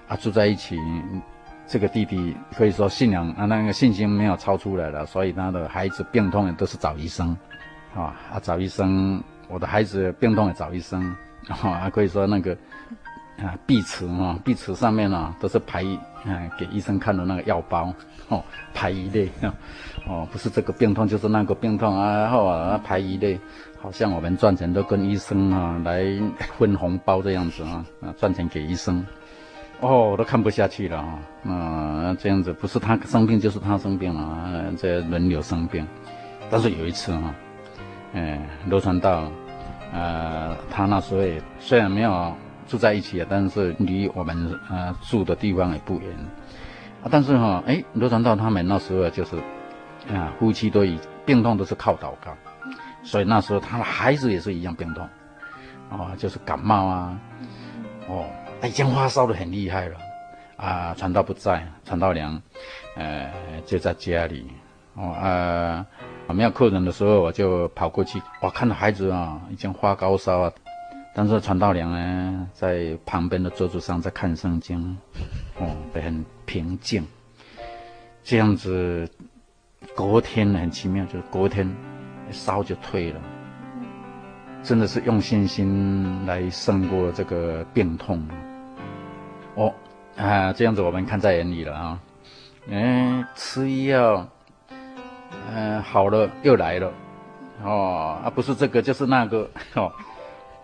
[0.09, 0.77] 啊，住在一起。
[1.69, 7.37] 这个弟弟可以说信仰啊，那个信心没有超出来了，所以他的孩子病痛也都是找医生，
[7.93, 11.15] 啊啊找医生，我的孩子病痛也找医生，
[11.49, 12.57] 啊可以说那个
[13.39, 15.83] 啊壁池啊壁池上面啊都是排
[16.25, 17.93] 啊给医生看的那个药包，
[18.29, 18.43] 哦
[18.75, 19.31] 排一类，
[20.07, 23.39] 哦不是这个病痛就是那个病痛啊，然后排一类，
[23.81, 26.05] 好像我们赚钱都跟医生啊来
[26.59, 29.05] 分红包这样子啊啊赚钱给医生。
[29.81, 31.19] 哦，我都看不下去了啊！
[31.45, 35.87] 嗯，这样子不是他生病就是他生病了啊，这轮流生病。
[36.51, 37.35] 但是有一次哈，
[38.16, 39.31] 哎，罗传道，
[39.92, 42.35] 呃，他那时候也虽然没有
[42.66, 46.11] 住在一起啊，但是离我们呃住的地方也不远。
[47.02, 49.37] 啊，但是哈，哎，罗传道他们那时候就是，
[50.11, 52.35] 啊，夫妻都以病痛都是靠祷告，
[53.02, 55.07] 所以那时候他的孩子也是一样病痛，
[55.90, 57.20] 哦，就是感冒啊，
[58.09, 58.24] 哦。
[58.59, 59.98] 他已经发烧得很厉害了，
[60.57, 62.40] 啊，传道不在，传道娘，
[62.96, 63.31] 呃，
[63.66, 64.50] 就在家里，
[64.94, 65.85] 哦，啊，
[66.35, 70.53] 没有客人的时候，我就跑过去，我看到孩子啊，已经发高烧啊，
[71.15, 74.97] 但是传道娘呢，在旁边的桌子上在看圣经，
[75.59, 77.07] 哦，很平静，
[78.25, 79.09] 这样子，
[79.95, 81.75] 隔天很奇妙，就是隔天
[82.31, 83.21] 烧就退了。
[84.62, 88.27] 真的是用信心来胜过这个病痛，
[89.55, 89.73] 哦，
[90.17, 92.01] 啊，这样子我们看在眼里了啊，
[92.69, 94.27] 嗯，吃药，
[95.53, 96.93] 嗯，好了又来了，
[97.65, 99.93] 哦，啊，不是这个就是那个， 哦，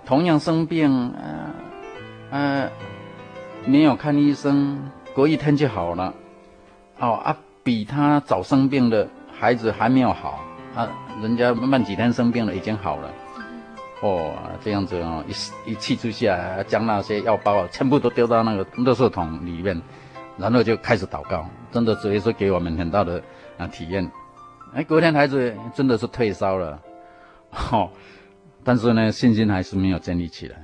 [0.05, 1.55] 同样生病，嗯，
[2.31, 2.71] 嗯，
[3.65, 6.13] 没有看医生，隔一天就好了，
[6.99, 9.09] 哦，啊，比他早生病的
[9.39, 10.41] 孩子还没有好，
[10.75, 10.89] 啊，
[11.23, 13.11] 人家慢慢几天生病了已经好了。
[14.01, 14.33] 哦，
[14.65, 19.81] 这样子哦，一一气之下，将那些药包啊，全部都丢到那个垃圾桶里面，
[20.37, 23.23] 然后就开始祷告，真的直接是给我们很大的
[23.59, 24.11] 啊体验。
[24.75, 26.81] 哎，隔天孩子真的是退烧了，
[27.71, 27.91] 哦，
[28.65, 30.57] 但是呢，信心还是没有建立起来，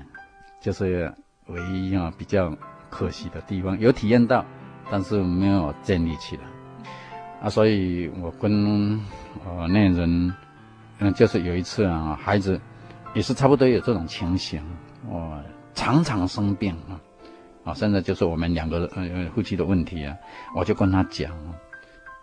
[0.60, 1.12] 就是
[1.46, 2.56] 唯一啊比较
[2.90, 4.44] 可惜的地方，有体验到，
[4.90, 6.42] 但是没有建立起来。
[7.42, 8.98] 啊，所以我跟
[9.44, 10.34] 呃那人，
[10.98, 12.60] 嗯，就是有一次啊，孩子。
[13.14, 14.62] 也是差不多有这种情形，
[15.10, 15.42] 哦，
[15.74, 17.00] 常常生病啊，
[17.64, 20.14] 啊，现在就是我们两个呃夫妻的问题啊，
[20.54, 21.32] 我就跟他讲，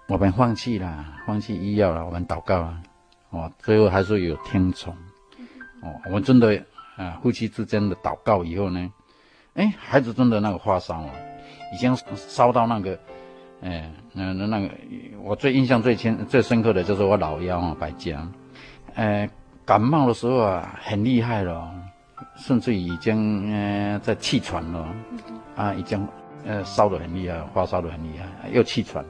[0.07, 2.77] 我们放弃了，放弃医药了，我们祷告了，
[3.31, 4.93] 哦，最后还是有听从，
[5.81, 6.63] 哦，我们真的
[6.95, 8.87] 啊，夫妻之间的祷告以后呢，
[9.55, 11.09] 哎，孩子真的那个发烧啊，
[11.73, 12.99] 已经烧到那个，
[13.61, 14.69] 哎，那那那个，
[15.23, 18.27] 我最印象最深最深刻的就是我老幺啊，百家，
[18.93, 19.27] 呃，
[19.65, 21.73] 感冒的时候啊，很厉害了，
[22.35, 24.87] 甚至已经呃在气喘了，
[25.55, 26.07] 啊，已经
[26.45, 29.03] 呃烧得很厉害，发烧得很厉害，又气喘。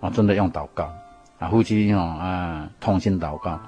[0.00, 0.90] 啊，真的用祷告，
[1.38, 3.60] 啊，夫妻哦啊，同心祷告，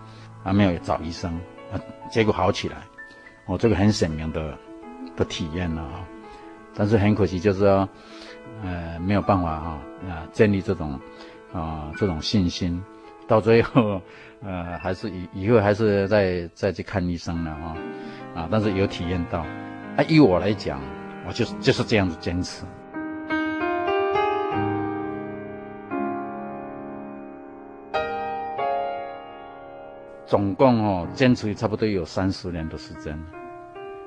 [0.43, 1.33] 啊，没有找医生，
[1.71, 1.79] 啊，
[2.11, 2.77] 结果好起来，
[3.47, 4.57] 我、哦、这个很鲜明的
[5.15, 6.05] 的体验了啊，
[6.75, 7.89] 但是很可惜，就是说，
[8.63, 9.79] 呃，没有办法哈
[10.09, 10.99] 啊，建立这种
[11.53, 12.83] 啊这种信心，
[13.29, 14.01] 到最后，
[14.43, 17.77] 呃，还是以以后还是再再去看医生了啊，
[18.35, 19.41] 啊，但是有体验到，
[19.97, 20.81] 啊，以我来讲，
[21.27, 22.65] 我就是就是这样子坚持。
[30.33, 33.23] 总共哦，坚持差不多有三十年的时间。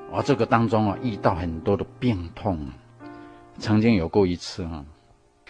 [0.10, 2.68] 我这个当中啊，遇到很多的病痛。
[3.60, 4.84] 曾经有过一次啊，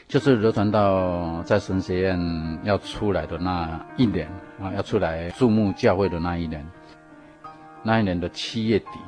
[0.05, 4.28] 就是流传道在神学院要出来的那一年
[4.61, 6.67] 啊，要出来注目教会的那一年。
[7.82, 8.99] 那一年的七月底，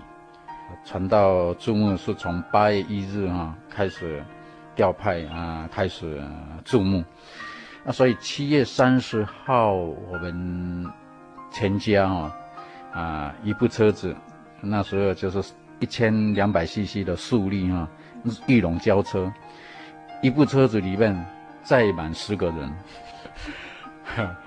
[0.85, 4.23] 传道注目是从八月一日啊开始
[4.73, 6.23] 调派啊，开始
[6.63, 7.03] 注目。
[7.83, 10.89] 那所以七月三十号我们。
[11.57, 12.31] 全家哦，
[12.93, 14.15] 啊，一部车子，
[14.61, 17.87] 那时候就是一千两百 CC 的速力哈，
[18.45, 19.33] 玉龙轿车，
[20.21, 21.25] 一部车子里面
[21.63, 22.71] 载满十个人。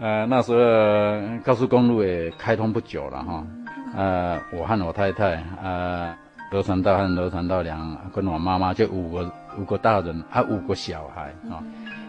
[0.00, 3.44] 呃，那时候高速公路也开通不久了哈，
[3.96, 6.14] 呃，我和我太太，呃，
[6.52, 11.58] 罗传道和罗传道两跟我妈妈就五个五个大人，还五个小孩啊。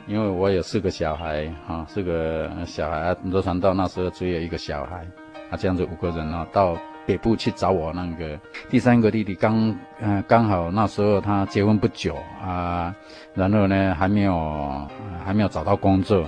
[0.08, 5.08] 因为我有四个小孩，哈、四个小孩，罗传道那时候只有一个小孩，
[5.50, 8.40] 啊，这样子五个人啊，到北部去找我那个
[8.70, 9.76] 第三个弟弟刚，
[10.28, 12.94] 刚好那时候他结婚不久啊，
[13.34, 14.88] 然后呢还没有
[15.24, 16.26] 还没有找到工作，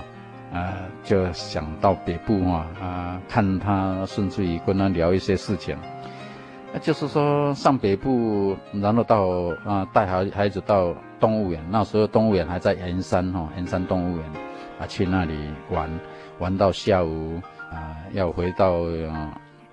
[0.52, 0.74] 啊，
[1.04, 5.76] 就想到北部啊，啊，看他甚至于跟他聊一些事情，
[6.80, 9.26] 就是说上北部，然后到
[9.64, 10.94] 啊带孩孩子到。
[11.18, 14.26] 动物园那时候，动物园还在圆山哈，圆山动物园
[14.78, 15.34] 啊，去那里
[15.70, 15.88] 玩，
[16.38, 17.40] 玩到下午
[17.72, 18.80] 啊，要回到、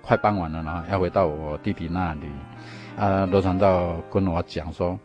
[0.00, 2.20] 快傍晚了，然后要回到我弟弟那里
[2.96, 3.26] 啊。
[3.26, 4.98] 罗传道跟我讲说，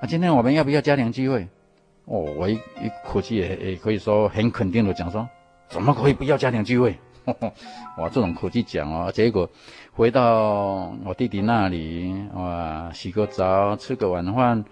[0.00, 1.48] 啊，今天我们要不要家庭聚会？
[2.04, 5.28] 哦，我一一口气也也可以说很肯定的讲说，
[5.68, 6.96] 怎么可以不要家庭聚会？
[7.24, 7.52] 呵呵
[7.98, 9.50] 哇，这种口气讲哦，结果
[9.92, 14.64] 回到我弟弟那里哇，洗个澡，吃个晚饭。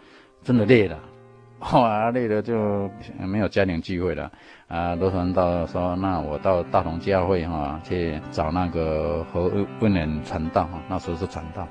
[0.42, 0.98] 真的累了，
[1.74, 2.88] 哇，累了就
[3.18, 4.30] 没有家庭聚会了。
[4.68, 9.50] 啊，罗传道说：“那我到大同教会哈、去找那个何
[9.80, 11.66] 文年传道哈，那时候是传道。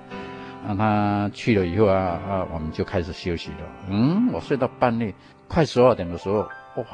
[0.68, 3.58] 那、他去了以后啊啊，我们就开始休息了。
[3.90, 5.14] 嗯，我睡到半夜
[5.48, 6.40] 快十二点的时候，
[6.76, 6.86] 哇，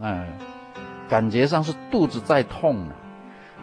[0.00, 0.26] 嗯，
[1.08, 2.92] 感觉上是肚子在痛了。
[2.92, 3.01] 啊，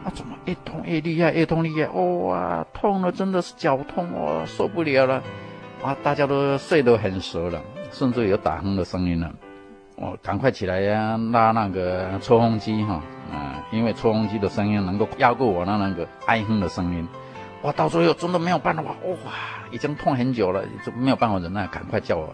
[0.03, 1.89] 啊怎么越痛越厉害，越痛厉害？
[1.93, 5.21] 哦哇，痛了，真的是脚痛哦，受不了了。”
[5.83, 9.31] 啊，大家都睡得很熟了，甚至有打鼾的声音了。
[9.95, 17.07] 我赶快起来呀，拉那个抽风机哈，啊，因为抽风机的声音能够压过我那那个哀哼的声音。
[17.61, 19.31] 哇，到最后真的没有办法，哇，
[19.71, 22.33] 已经痛很久了，就没有办法忍耐，赶快叫我，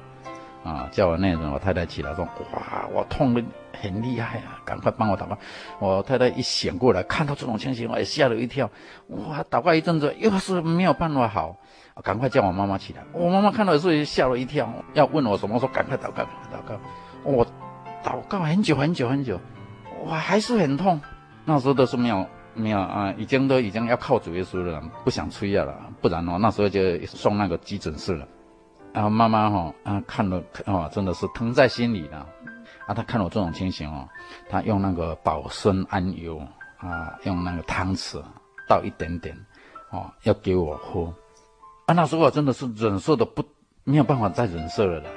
[0.64, 3.44] 啊，叫我那人我太太起来说，哇，我痛得
[3.82, 5.38] 很厉害啊，赶快帮我祷告。
[5.80, 8.70] 我太太一醒过来，看到这种情形，我也吓了一跳。
[9.08, 11.56] 哇，祷告一阵子，又是没有办法好。
[12.04, 13.02] 赶快叫我妈妈起来！
[13.14, 16.80] 我妈妈看到的时候也吓了一跳，要问我什么，说赶快祷告，赶快祷告。
[17.24, 17.48] 我
[18.04, 19.40] 祷告很久很久很久，
[20.06, 21.00] 哇，还是很痛。
[21.46, 28.28] 那时候都是没有没有啊，已经都已经要靠主耶稣了，不想吃药了，不然哦，那时候就送那个急诊室了。
[28.92, 32.28] 然后妈妈哈啊看了哦，真的是疼在心里了。
[32.86, 34.08] 啊，他看我这种情形哦，
[34.50, 36.42] 他用那个保参安油
[36.78, 38.22] 啊，用那个汤匙
[38.68, 39.36] 倒一点点
[39.92, 41.14] 哦，要给我喝。
[41.86, 43.44] 啊，那时候我真的是忍受的不
[43.84, 45.10] 没有办法再忍受了啦，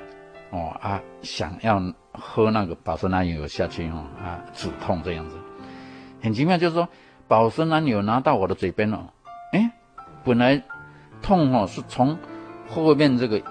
[0.50, 1.82] 哦啊，想要
[2.12, 5.36] 喝那个保参安油下去哦啊止痛这样子，
[6.22, 6.88] 很奇妙，就是说
[7.26, 9.06] 保参安油拿到我的嘴边哦，
[9.52, 9.70] 哎，
[10.24, 10.62] 本来
[11.22, 12.18] 痛哦是从
[12.68, 13.42] 后面这个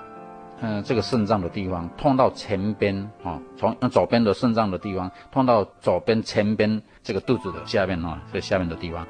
[0.59, 9.05] 嗯、这个肾脏的地方痛到前边啊，从左边的肾脏的地方痛到左边前边这个肚子的下面啊，这下面的地方。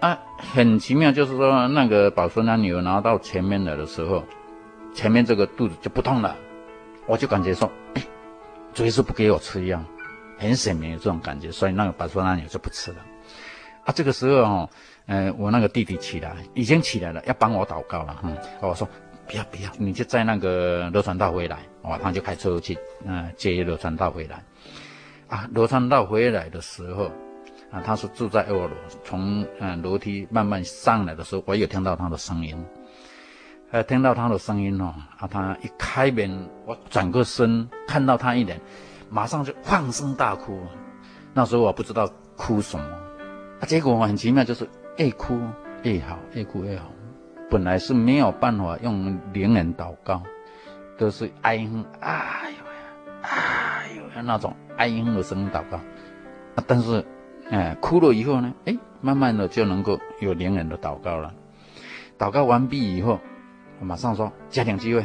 [0.00, 4.24] 啊，很奇妙，就是说那个保参安油拿到前面来的时候，
[4.94, 6.34] 前面这个肚子就不痛了，
[7.06, 8.02] 我就感觉说，哎，
[8.72, 9.78] 主耶稣不给我吃药，
[10.38, 12.98] 很显明有这种感觉，所以那个把说那牛就不吃了。
[13.84, 14.70] 啊，这个时候哦，
[15.06, 18.16] 呃，我那个弟弟起来，已经起来了，要帮我祷告了。
[18.24, 18.88] 嗯，我说
[19.30, 21.58] 不要不要，你就在那个罗传道回来。
[21.82, 22.76] 哦，他就开车去，
[23.06, 24.42] 嗯、接罗传道回来。
[25.28, 27.04] 啊，罗传道回来的时候，
[27.70, 28.70] 啊，他是住在二楼，
[29.04, 32.56] 从嗯楼梯慢慢上来的时候，我有听到他的声音。
[33.70, 38.60] 呃，听到他的声音哦，啊，他一开门，我转过身看到他一脸，
[39.08, 40.60] 马上就放声大哭。
[41.32, 42.84] 那时候我不知道哭什么，
[43.60, 45.38] 啊，结果我很奇妙，就是越哭
[45.84, 46.90] 越好，越哭越好。
[47.50, 50.22] 本来是没有办法用灵人祷告，
[50.96, 55.80] 都是哀哼，哎呦呀，哎呦呀那种哀哼的声音祷告。
[56.66, 57.04] 但是，
[57.50, 61.32] 哎，哭了以后呢，哎，慢慢的就能够有灵人的祷告了。
[62.18, 63.18] 祷告完毕以后。
[63.82, 65.02] 马上说家庭聚会，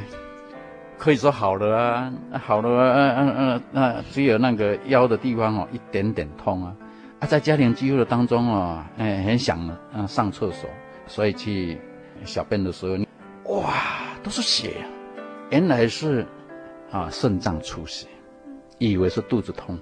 [0.98, 6.76] 可以说好了啊，好了啊，嗯嗯嗯，那只有那个腰的地方哦，一点点痛啊。
[7.22, 9.58] 啊，在家庭聚会的当中哦，哎，很想
[9.94, 10.70] 嗯上厕所，
[11.08, 11.80] 所以去
[12.24, 13.74] 小便的时候，哇，
[14.24, 14.86] 都是血，
[15.50, 16.26] 原来是
[16.92, 18.08] 啊肾脏出血，
[18.78, 19.78] 以为是肚子痛，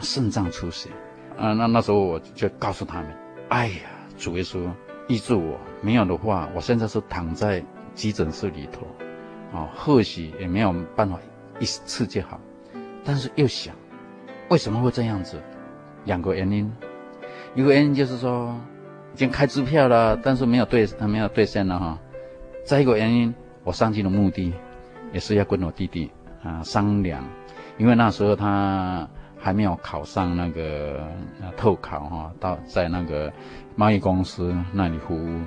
[0.00, 0.90] 肾脏出血
[1.38, 1.52] 啊。
[1.52, 3.16] 那那时候我就告诉他们，
[3.50, 3.80] 哎呀，
[4.16, 4.66] 主耶稣
[5.08, 7.64] 医治我，没有的话，我现在是躺在。
[7.94, 8.86] 急诊室里头，
[9.54, 11.20] 啊，或许也没有办法
[11.60, 12.40] 一次就好，
[13.04, 13.74] 但是又想，
[14.48, 15.38] 为什么会这样子？
[16.06, 16.72] 两个原因，
[17.54, 18.58] 一个原因就是说，
[19.14, 21.98] 已经开支票了，但是没有兑，没有兑现了哈。
[22.64, 23.34] 再一个原因，
[23.64, 24.52] 我上去的目的，
[25.12, 26.10] 也是要跟我弟弟
[26.42, 27.22] 啊商量，
[27.76, 29.08] 因为那时候他
[29.38, 31.06] 还没有考上那个
[31.56, 33.32] 特考哈，到在那个
[33.76, 35.40] 贸易公司那里服务。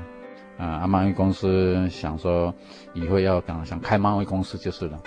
[0.57, 2.53] 啊，贸易公司想说
[2.93, 4.99] 以后要想想开贸易公司就是了。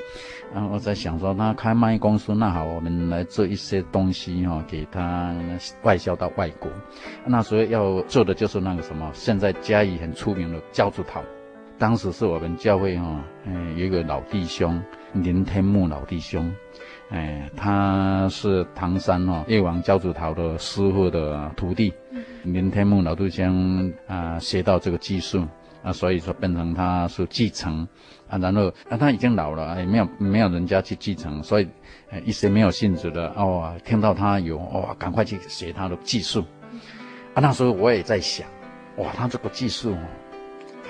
[0.52, 5.34] 然后我在想说，那开贸易公司那好，我们来做一些东西哈，给他
[5.82, 6.70] 外销到外国。
[7.26, 11.22] 那时候要做的就是那个什么，现在嘉义很出名的教主堂。
[11.78, 14.82] 当时是我们教会哈，嗯，有一个老弟兄
[15.12, 16.52] 林天木老弟兄，
[17.10, 21.92] 哎，他是唐山哦叶王焦竹桃的师傅的徒弟。
[22.42, 23.50] 林天木老杜先
[24.06, 25.44] 啊，学到这个技术
[25.82, 27.86] 啊，所以说变成他是继承
[28.28, 31.68] 啊，然后啊他已经老了，也没有没有人家去继承，所以
[32.24, 36.44] 一些没有性质的哦，听到他有哦，赶快去学他的技术
[37.34, 37.40] 啊。
[37.40, 38.46] 那时候我也在想，
[38.96, 39.98] 哇，他这个技术哦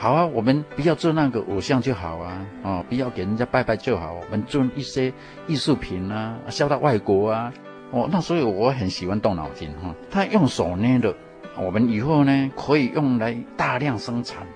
[0.01, 5.13] 好啊，我们不要做那个偶像就好啊，哦，不要给人家拜拜就好，我们做一些
[5.49, 7.53] 艺术品啊，销到外国啊，
[7.91, 11.13] 哦，那所以我很喜欢动脑筋哈，他用手捏的。
[11.61, 14.47] 我们以后呢，可以用来大量生产，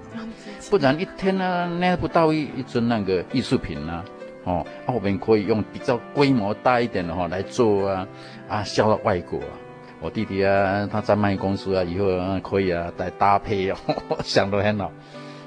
[0.71, 4.05] 不然一天呢捏不到一一尊那个艺术品呢，
[4.45, 8.07] 哦，我们可以用比较规模大一点的哈来做啊，
[8.49, 9.59] 啊销到外国啊。
[10.01, 12.07] 我弟弟啊，他在卖公司啊，以后
[12.41, 13.77] 可以啊来搭配哦，
[14.23, 14.93] 想得很好。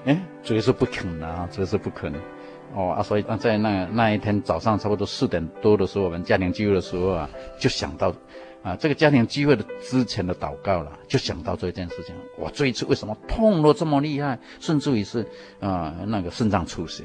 [0.06, 2.20] 哎，主要是不可能啊，主要是不可能。
[2.74, 7.30] 哦啊，所以在那那一天早上差不多四点多的时候，我们家庭聚会的时候啊，
[7.60, 8.14] 就想到。
[8.64, 12.16] 啊，这个家庭聚会的之前的祷告了，就想到这件事情。
[12.36, 15.24] 我这一次为什么痛得这么厉害，甚至于是
[15.60, 17.04] 啊那个肾脏出血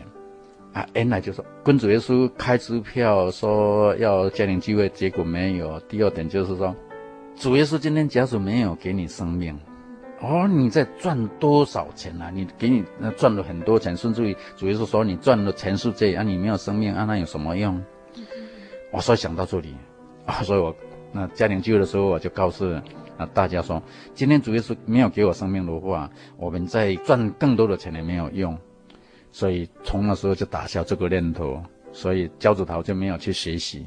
[0.73, 0.87] 啊？
[0.95, 5.79] 原来就是跟主耶稣开支票说要家庭聚会，结果没有。
[5.81, 6.75] 第二点就是说，
[7.37, 9.55] 主耶稣今天假如没有给你生命，
[10.21, 12.31] 哦，你在赚多少钱啊？
[12.33, 12.85] 你给你
[13.16, 17.83] 赚了很多钱，甚至于主耶稣说你赚了钱是这啊，你没有生命啊，那有什么用？
[18.93, 19.75] 我所以想到这里
[20.27, 20.75] 啊，所以我。
[21.12, 22.64] 那家庭聚会的时候，我就告诉
[23.16, 23.83] 啊大家说，
[24.14, 28.57] 今天主耶稣没有给我生命的话，我们再赚更多的钱也没有用，
[29.33, 31.61] 所以从那时候就打消这个念头，
[31.91, 33.85] 所以焦子桃就没有去学习，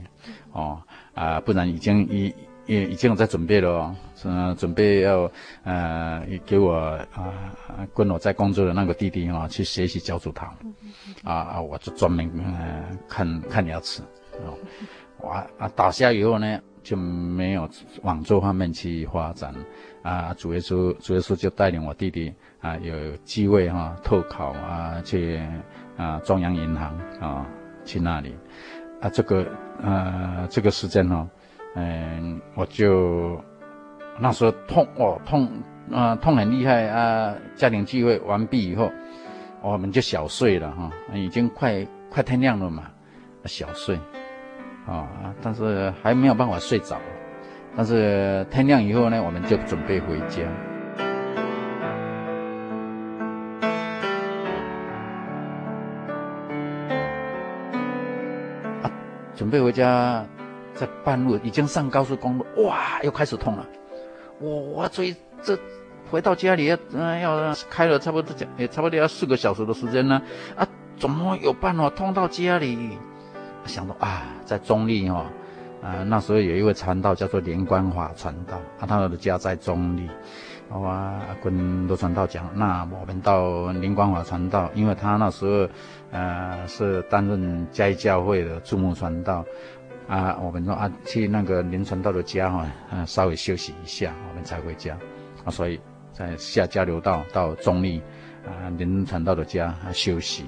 [0.52, 0.82] 哦
[1.14, 2.36] 啊，不然已经一
[2.66, 5.32] 已已经在准备了哦，嗯，准备要
[5.64, 6.74] 呃给我
[7.14, 7.34] 啊
[7.94, 10.56] 跟我在工作的那个弟弟啊去学习教主堂，
[11.24, 14.02] 啊啊，我就专门呃看看牙齿，
[14.46, 14.58] 哦，
[15.22, 16.60] 哇啊打下以后呢。
[16.84, 17.70] 就没有
[18.02, 19.56] 往这方面去发展
[20.02, 20.34] 啊！
[20.38, 25.42] 主耶稣，主耶稣就带领我弟弟啊，有机会哈、啊，特考啊，去
[25.96, 27.46] 啊中央银行啊，
[27.86, 28.36] 去那里
[29.00, 29.48] 啊，这个
[29.82, 31.26] 呃这个时间哈，
[31.76, 33.42] 嗯，我就
[34.20, 35.50] 那时候痛哦痛
[35.92, 37.34] 啊痛很厉害啊！
[37.56, 38.92] 家庭聚会完毕以后，
[39.62, 42.84] 我们就小睡了哈、已经快快天亮了嘛，
[43.46, 44.00] 小睡。
[44.86, 45.08] 啊、
[45.42, 46.98] 但是还没有办法睡着。
[47.76, 50.42] 但是天亮以后呢，我们就准备回家。
[59.36, 60.24] 准备回家，
[60.76, 63.66] 在半路已经上高速公路，哇，又开始痛了。
[64.40, 65.58] 我我所以这
[66.10, 70.22] 回到家里要嗯要开了差不多讲也差不多要四个小时的时间呢
[70.56, 70.68] 啊，
[70.98, 72.98] 怎么有办法痛到家里？
[73.66, 75.26] 想到啊，在中坜哦，
[75.82, 80.10] 啊那时候有一位禅道叫做连关华传道，啊他的家在中坜。
[80.70, 85.70] 好啊，跟罗传道讲，那我们到莲关华传道，因为他那时候，
[86.12, 89.46] 呃，是担任嘉义教会的驻牧传道，
[90.08, 94.98] 啊，我们说啊，去那个莲传道的家哈，啊，稍微休息一下，我们才回家，
[95.46, 95.80] 啊，所以
[96.12, 98.02] 在下交流道到中立，
[98.46, 100.46] 啊，莲传道的家啊休息，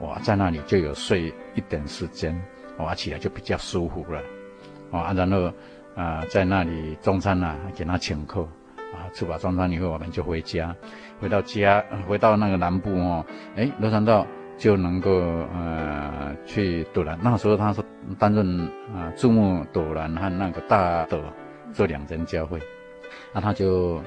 [0.00, 2.38] 哇，在那里就有睡一点时间，
[2.78, 4.20] 哇，起来就比较舒服了，
[4.90, 5.52] 啊，然后
[5.94, 8.46] 啊，在那里中餐呢，给他请客。
[8.92, 10.74] 啊，吃饱中餐以后，我们就回家。
[11.20, 13.24] 回到家，回到那个南部哦，
[13.54, 14.26] 哎，罗传道
[14.60, 17.18] 就能够呃去斗兰。
[17.22, 17.82] 那时候他是
[18.18, 18.60] 担任
[18.94, 21.18] 啊驻牧斗兰和那个大斗
[21.72, 22.60] 这两间教会，
[23.32, 23.98] 那他就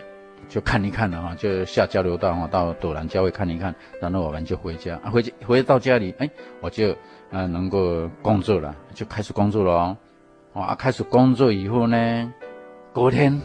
[0.48, 4.96] 就看一看了哈，就下交流道哈，到斗南教会看一看，然后我们就回家。
[5.04, 6.30] 啊，回回到家里，哎，
[6.62, 6.96] 我就
[7.32, 9.98] 呃能够工作了，就开始工作了哦。
[10.54, 12.32] 啊，开始工作以后呢，
[12.94, 13.42] 隔天。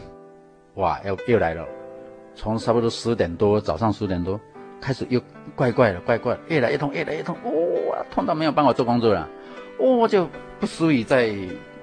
[0.75, 1.65] 哇，又又来了，
[2.35, 4.39] 从差不多十点多，早上十点多
[4.81, 5.21] 开始又
[5.55, 9.27] 怪怪的，怪怪的，越来越痛，越来越痛，哇，痛到没有办法做工作了，
[9.79, 11.33] 哇，就不属于在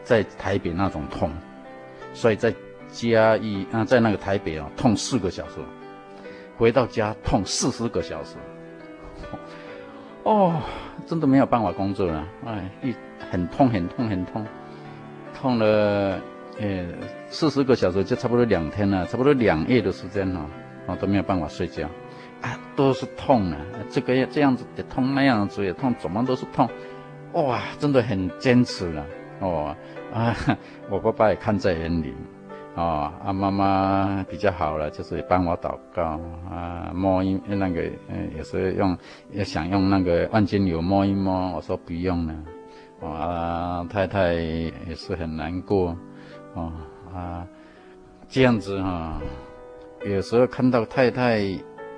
[0.03, 1.31] 在台北那种痛，
[2.15, 2.55] 所以在
[2.89, 5.55] 嘉义啊，在那个台北啊，痛四个小时，
[6.57, 8.37] 回到家痛四十个小时，
[10.23, 10.61] 哦，
[11.07, 12.95] 真的没有办法工作了，哎，一
[13.31, 14.47] 很痛，很痛，很痛，
[15.35, 16.21] 痛了。
[16.59, 16.87] 呃，
[17.29, 20.47] 四十个小时就差不多两天了，差不多两夜的时间哈，
[20.87, 21.87] 啊都没有办法睡觉，
[22.75, 23.57] 都是痛啊，
[23.91, 26.69] 这个这样子也痛，那样子也痛，怎么都是痛，
[27.33, 29.07] 哇，真的很坚持了，
[29.41, 29.75] 哦
[30.13, 30.35] 啊，
[30.91, 32.15] 我爸爸也看在眼里，
[32.75, 36.19] 哦啊妈妈比较好了，就是帮我祷告
[36.51, 38.97] 啊，摸一那个，嗯，有时候用
[39.33, 42.35] 也想用那个万金油摸一摸，我说不用了，
[43.09, 45.97] 啊太太也是很难过。
[46.55, 46.73] 哦
[47.15, 47.47] 啊，
[48.29, 49.21] 这样子哈、
[50.05, 51.41] 有时候看到太太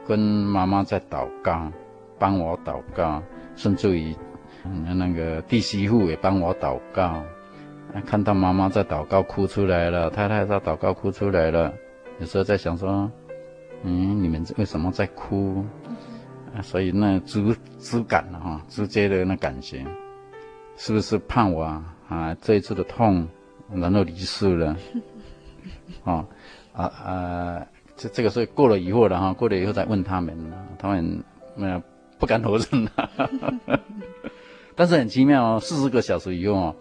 [0.09, 1.71] 跟妈妈在祷告，
[2.19, 3.23] 帮我祷告，
[3.55, 4.17] 甚至于
[4.97, 7.23] 那个弟媳妇也帮我祷告，
[8.07, 11.73] 看到妈妈在祷告哭出来了，太太在祷告哭出来了，
[12.19, 13.11] 有时候在想说，
[13.83, 15.65] 嗯，你们为什么在哭？
[16.63, 19.85] 所以那直直感哈，直接的那感觉，
[20.77, 21.95] 是不是怕我啊？
[22.09, 23.29] 啊，这一次的痛。
[23.71, 24.75] 然后离世了，
[26.03, 26.25] 啊，
[26.73, 27.67] 啊啊，
[27.99, 30.35] 这这个是过了以后了哈，过了以后再问他们，
[30.79, 31.23] 他们
[31.57, 31.83] 没
[32.19, 32.89] 不敢否认，
[34.75, 36.77] 但是很奇妙哦，四十个小时以后哦，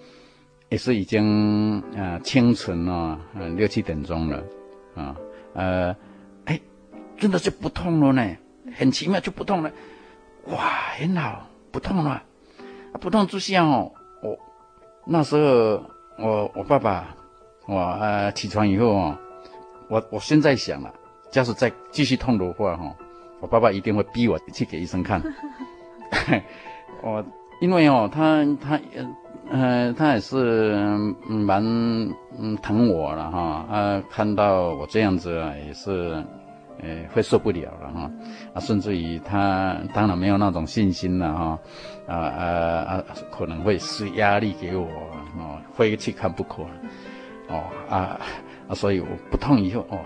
[0.69, 4.43] 也是已经啊清晨了，嗯六七点钟了，
[4.95, 5.15] 啊
[5.53, 5.95] 呃，
[6.45, 6.59] 哎，
[7.17, 8.37] 真的就不痛了呢，
[8.75, 9.71] 很奇妙就不痛了，
[10.45, 10.57] 哇，
[10.97, 12.21] 很好，不痛了，
[13.01, 13.91] 不痛之下哦，
[14.21, 14.37] 我
[15.05, 15.83] 那时候。
[16.19, 17.15] 我我爸爸，
[17.67, 19.15] 我呃起床以后哦，
[19.87, 20.91] 我我现在想了，
[21.29, 22.95] 假使再继续痛的话哈，
[23.39, 25.21] 我爸爸一定会逼我去给医生看。
[27.03, 27.23] 我
[27.61, 28.79] 因为哦，他他
[29.49, 30.75] 呃他也是
[31.27, 31.63] 蛮
[32.37, 36.23] 嗯疼我了哈，啊看到我这样子啊也是。
[36.79, 38.11] 呃，会受不了了哈，
[38.53, 41.59] 啊，甚至于他当然没有那种信心了哈，
[42.05, 42.45] 啊啊
[42.85, 44.85] 啊，可能会施压力给我，
[45.39, 46.61] 哦，非去看不可，
[47.49, 48.21] 哦啊
[48.67, 49.97] 啊，所以我不痛以后哇，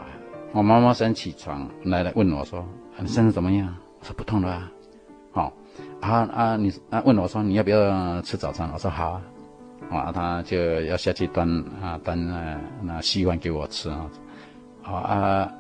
[0.54, 2.66] 我妈妈先起床来来问我说，
[3.00, 3.74] 你身子怎么样？
[4.00, 4.72] 我说不痛了啊，
[5.32, 5.54] 好，
[6.02, 8.70] 啊啊你啊问我说你要不要吃早餐？
[8.74, 9.22] 我说好
[9.90, 11.48] 啊，啊他就要下去端
[11.82, 14.10] 啊端啊那稀饭给我吃啊，
[14.82, 15.52] 好啊。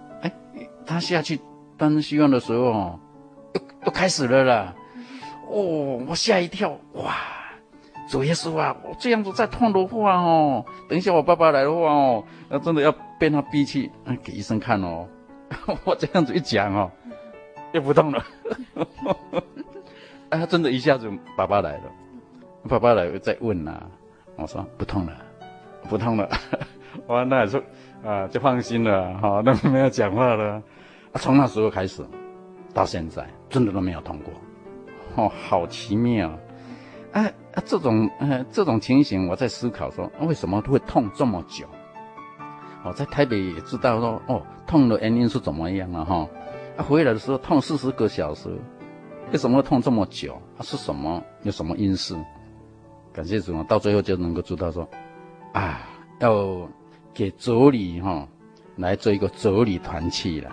[0.85, 1.39] 他下去
[1.77, 2.99] 端稀饭的时候，
[3.53, 4.75] 又又开始了啦。
[5.47, 7.13] 哦，我吓一跳，哇！
[8.09, 13.91] 主耶稣啊，我这样子再痛的话哦，等一下我爸爸来的话哦，那真的要被他逼去
[14.24, 15.07] 给医生看哦。
[15.86, 16.89] 我这样子一讲哦，
[17.72, 18.26] 又不痛了。
[20.30, 21.07] 啊，真的一下子
[21.38, 21.84] 爸爸来了，
[22.67, 23.80] 爸爸来再问呐，
[24.38, 25.15] 我说不痛了，
[25.88, 26.28] 不痛了。
[27.05, 27.61] 我那也说
[28.03, 30.59] 啊，就放心了，哈，那没有讲话了。
[31.15, 32.03] 从那时候开始，
[32.74, 34.34] 到现在真的都没有痛过，
[35.24, 36.32] 哦，好奇妙，
[37.11, 37.30] 啊，
[37.65, 41.67] 这种呃这种情形，我在思考说，为什么会痛这么久？
[42.84, 46.27] 我在台北也知道说，哦，痛的原因是怎么样了哈？
[46.77, 48.49] 啊，回来的时候痛四十个小时，
[49.32, 50.34] 为什么痛这么久？
[50.57, 51.21] 啊，是什么？
[51.43, 52.17] 有什么因素？
[53.13, 54.88] 感谢主，到最后就能够知道说，
[55.53, 55.82] 啊，
[56.19, 56.67] 要
[57.13, 58.27] 给妯娌哈
[58.77, 60.49] 来做一个妯娌团契了。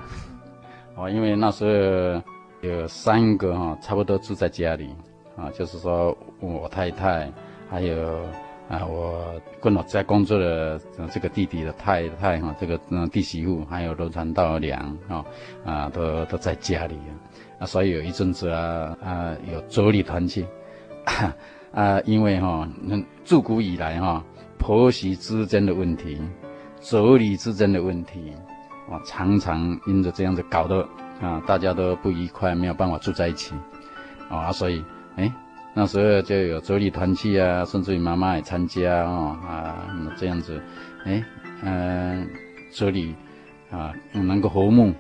[0.97, 4.91] 哦，因为那时候有三个哈，差不多住在家里
[5.37, 7.33] 啊，就是说我太太，
[7.71, 8.21] 还有
[8.69, 15.25] 啊我跟我在工作的这个弟弟的太太哈，这个嗯弟媳妇，还有罗传道娘啊
[15.65, 16.97] 啊，都都在家里
[17.59, 20.47] 啊，所以有一阵子啊啊有妯娌团契
[21.73, 22.69] 啊，因为哈，
[23.25, 24.25] 自古以来哈，
[24.59, 26.21] 婆媳之间的问题，
[26.81, 28.33] 妯娌之间的问题。
[28.91, 30.81] 啊，常常因着这样子搞得
[31.21, 33.55] 啊，大家都不愉快，没有办法住在一起，
[34.31, 34.83] 啊，所以
[35.17, 35.31] 哎，
[35.75, 40.61] 那时候就有妯娌团契啊，甚至于妈妈也参加啊，啊，这样子，
[41.05, 41.23] 哎，
[41.63, 42.27] 嗯、呃，
[42.73, 43.15] 妯娌
[43.71, 44.93] 啊能够和睦，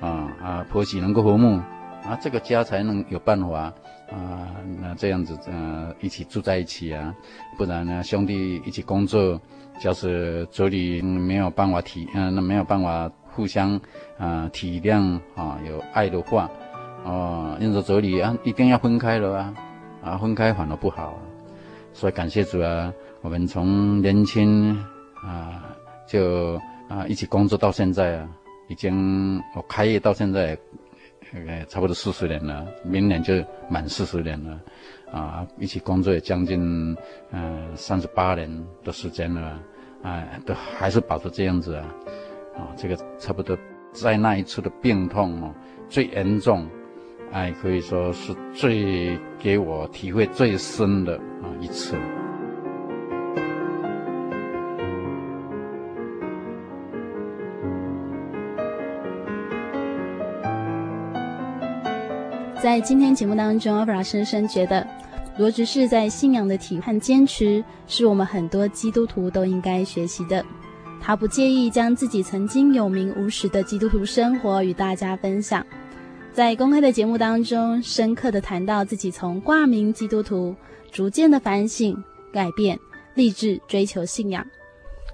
[0.00, 1.56] 啊啊婆媳能够和睦，
[2.04, 3.72] 啊这个家才能有办法
[4.10, 4.48] 啊，
[4.80, 7.14] 那这样子呃一起住在一起啊，
[7.58, 9.40] 不然呢兄弟一起工作，
[9.80, 13.10] 就是妯娌没有办法体，嗯、那没有办法。
[13.34, 13.80] 互相
[14.18, 16.50] 啊、体谅啊，有爱的话，
[17.02, 19.54] 哦，因着妯娌啊，一定要分开了啊，
[20.02, 21.18] 啊，分开反而不好，
[21.92, 24.76] 所以感谢主啊，我们从年轻
[25.22, 25.64] 啊
[26.06, 28.28] 就啊一起工作到现在啊，
[28.68, 30.58] 已经我开业到现在，
[31.46, 33.34] 呃，差不多四十年了，明年就
[33.68, 34.60] 满四十年了，
[35.12, 36.96] 啊，一起工作也将近
[37.30, 39.60] 嗯三十八年的时间了，
[40.02, 41.86] 啊，都还是保持这样子啊。
[42.54, 43.56] 啊，这个差不多
[43.94, 45.54] 在那一次的病痛哦，
[45.88, 46.68] 最严重，
[47.32, 51.96] 哎，可以说是最给我体会最深的啊一次。
[62.62, 64.86] 在今天节目当中，阿布拉深深觉得，
[65.38, 70.44] 罗执事在信仰的体和坚持，是我们很多基督徒都应该学习的。
[71.00, 75.66] 他不介意将自己曾经有名无实的基督徒生活与大家分享，
[76.32, 80.56] 在公开的节目当中，深刻的谈到自己从挂名基督徒，
[80.90, 82.02] 逐渐的反省、
[82.32, 82.78] 改变、
[83.14, 84.42] 立志追求信仰。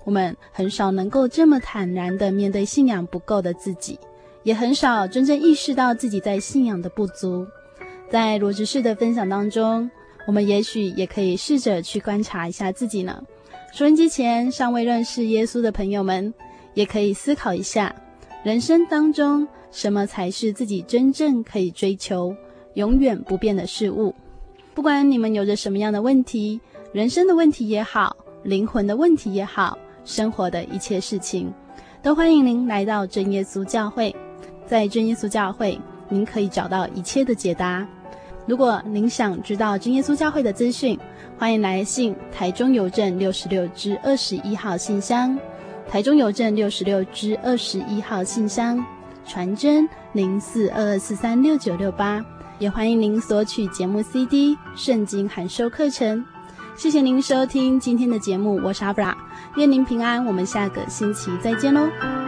[0.04, 3.98] 我们很少能够这么坦然的面对信仰不够的自己，
[4.44, 7.44] 也很少真正意识到自己在信仰的不足。
[8.08, 9.90] 在罗执事的分享当中，
[10.24, 13.20] 我们也许也可以试着去观察一下自己呢。
[13.72, 16.32] 收音机前尚未认识耶稣的朋友们，
[16.74, 17.92] 也可以思考一下：
[18.44, 22.34] 人生当中什么才是自己真正可以追求、
[22.74, 24.14] 永远不变的事物？
[24.74, 26.60] 不管你们有着什么样的问题，
[26.92, 31.52] 人生的问题也好，灵魂的问题也好，生活的一切事情，
[32.02, 34.14] 都欢迎您来到真耶稣教会。
[34.66, 37.86] 在真耶稣教会，您可以找到一切的解答。
[38.46, 40.98] 如果您想知道真耶稣教会的资讯，
[41.36, 45.38] 欢迎来信台中邮政六十六支二十一号信箱，
[45.88, 48.82] 台中邮政六十六支二十一号信箱，
[49.28, 52.24] 传真零四二二四三六九六八，
[52.58, 56.18] 也欢迎您索取节目 CD《圣经函授课程》。
[56.74, 59.16] 谢谢您收听今天的节目，我是阿布拉，
[59.56, 62.27] 愿您平安，我们下个星期再见喽。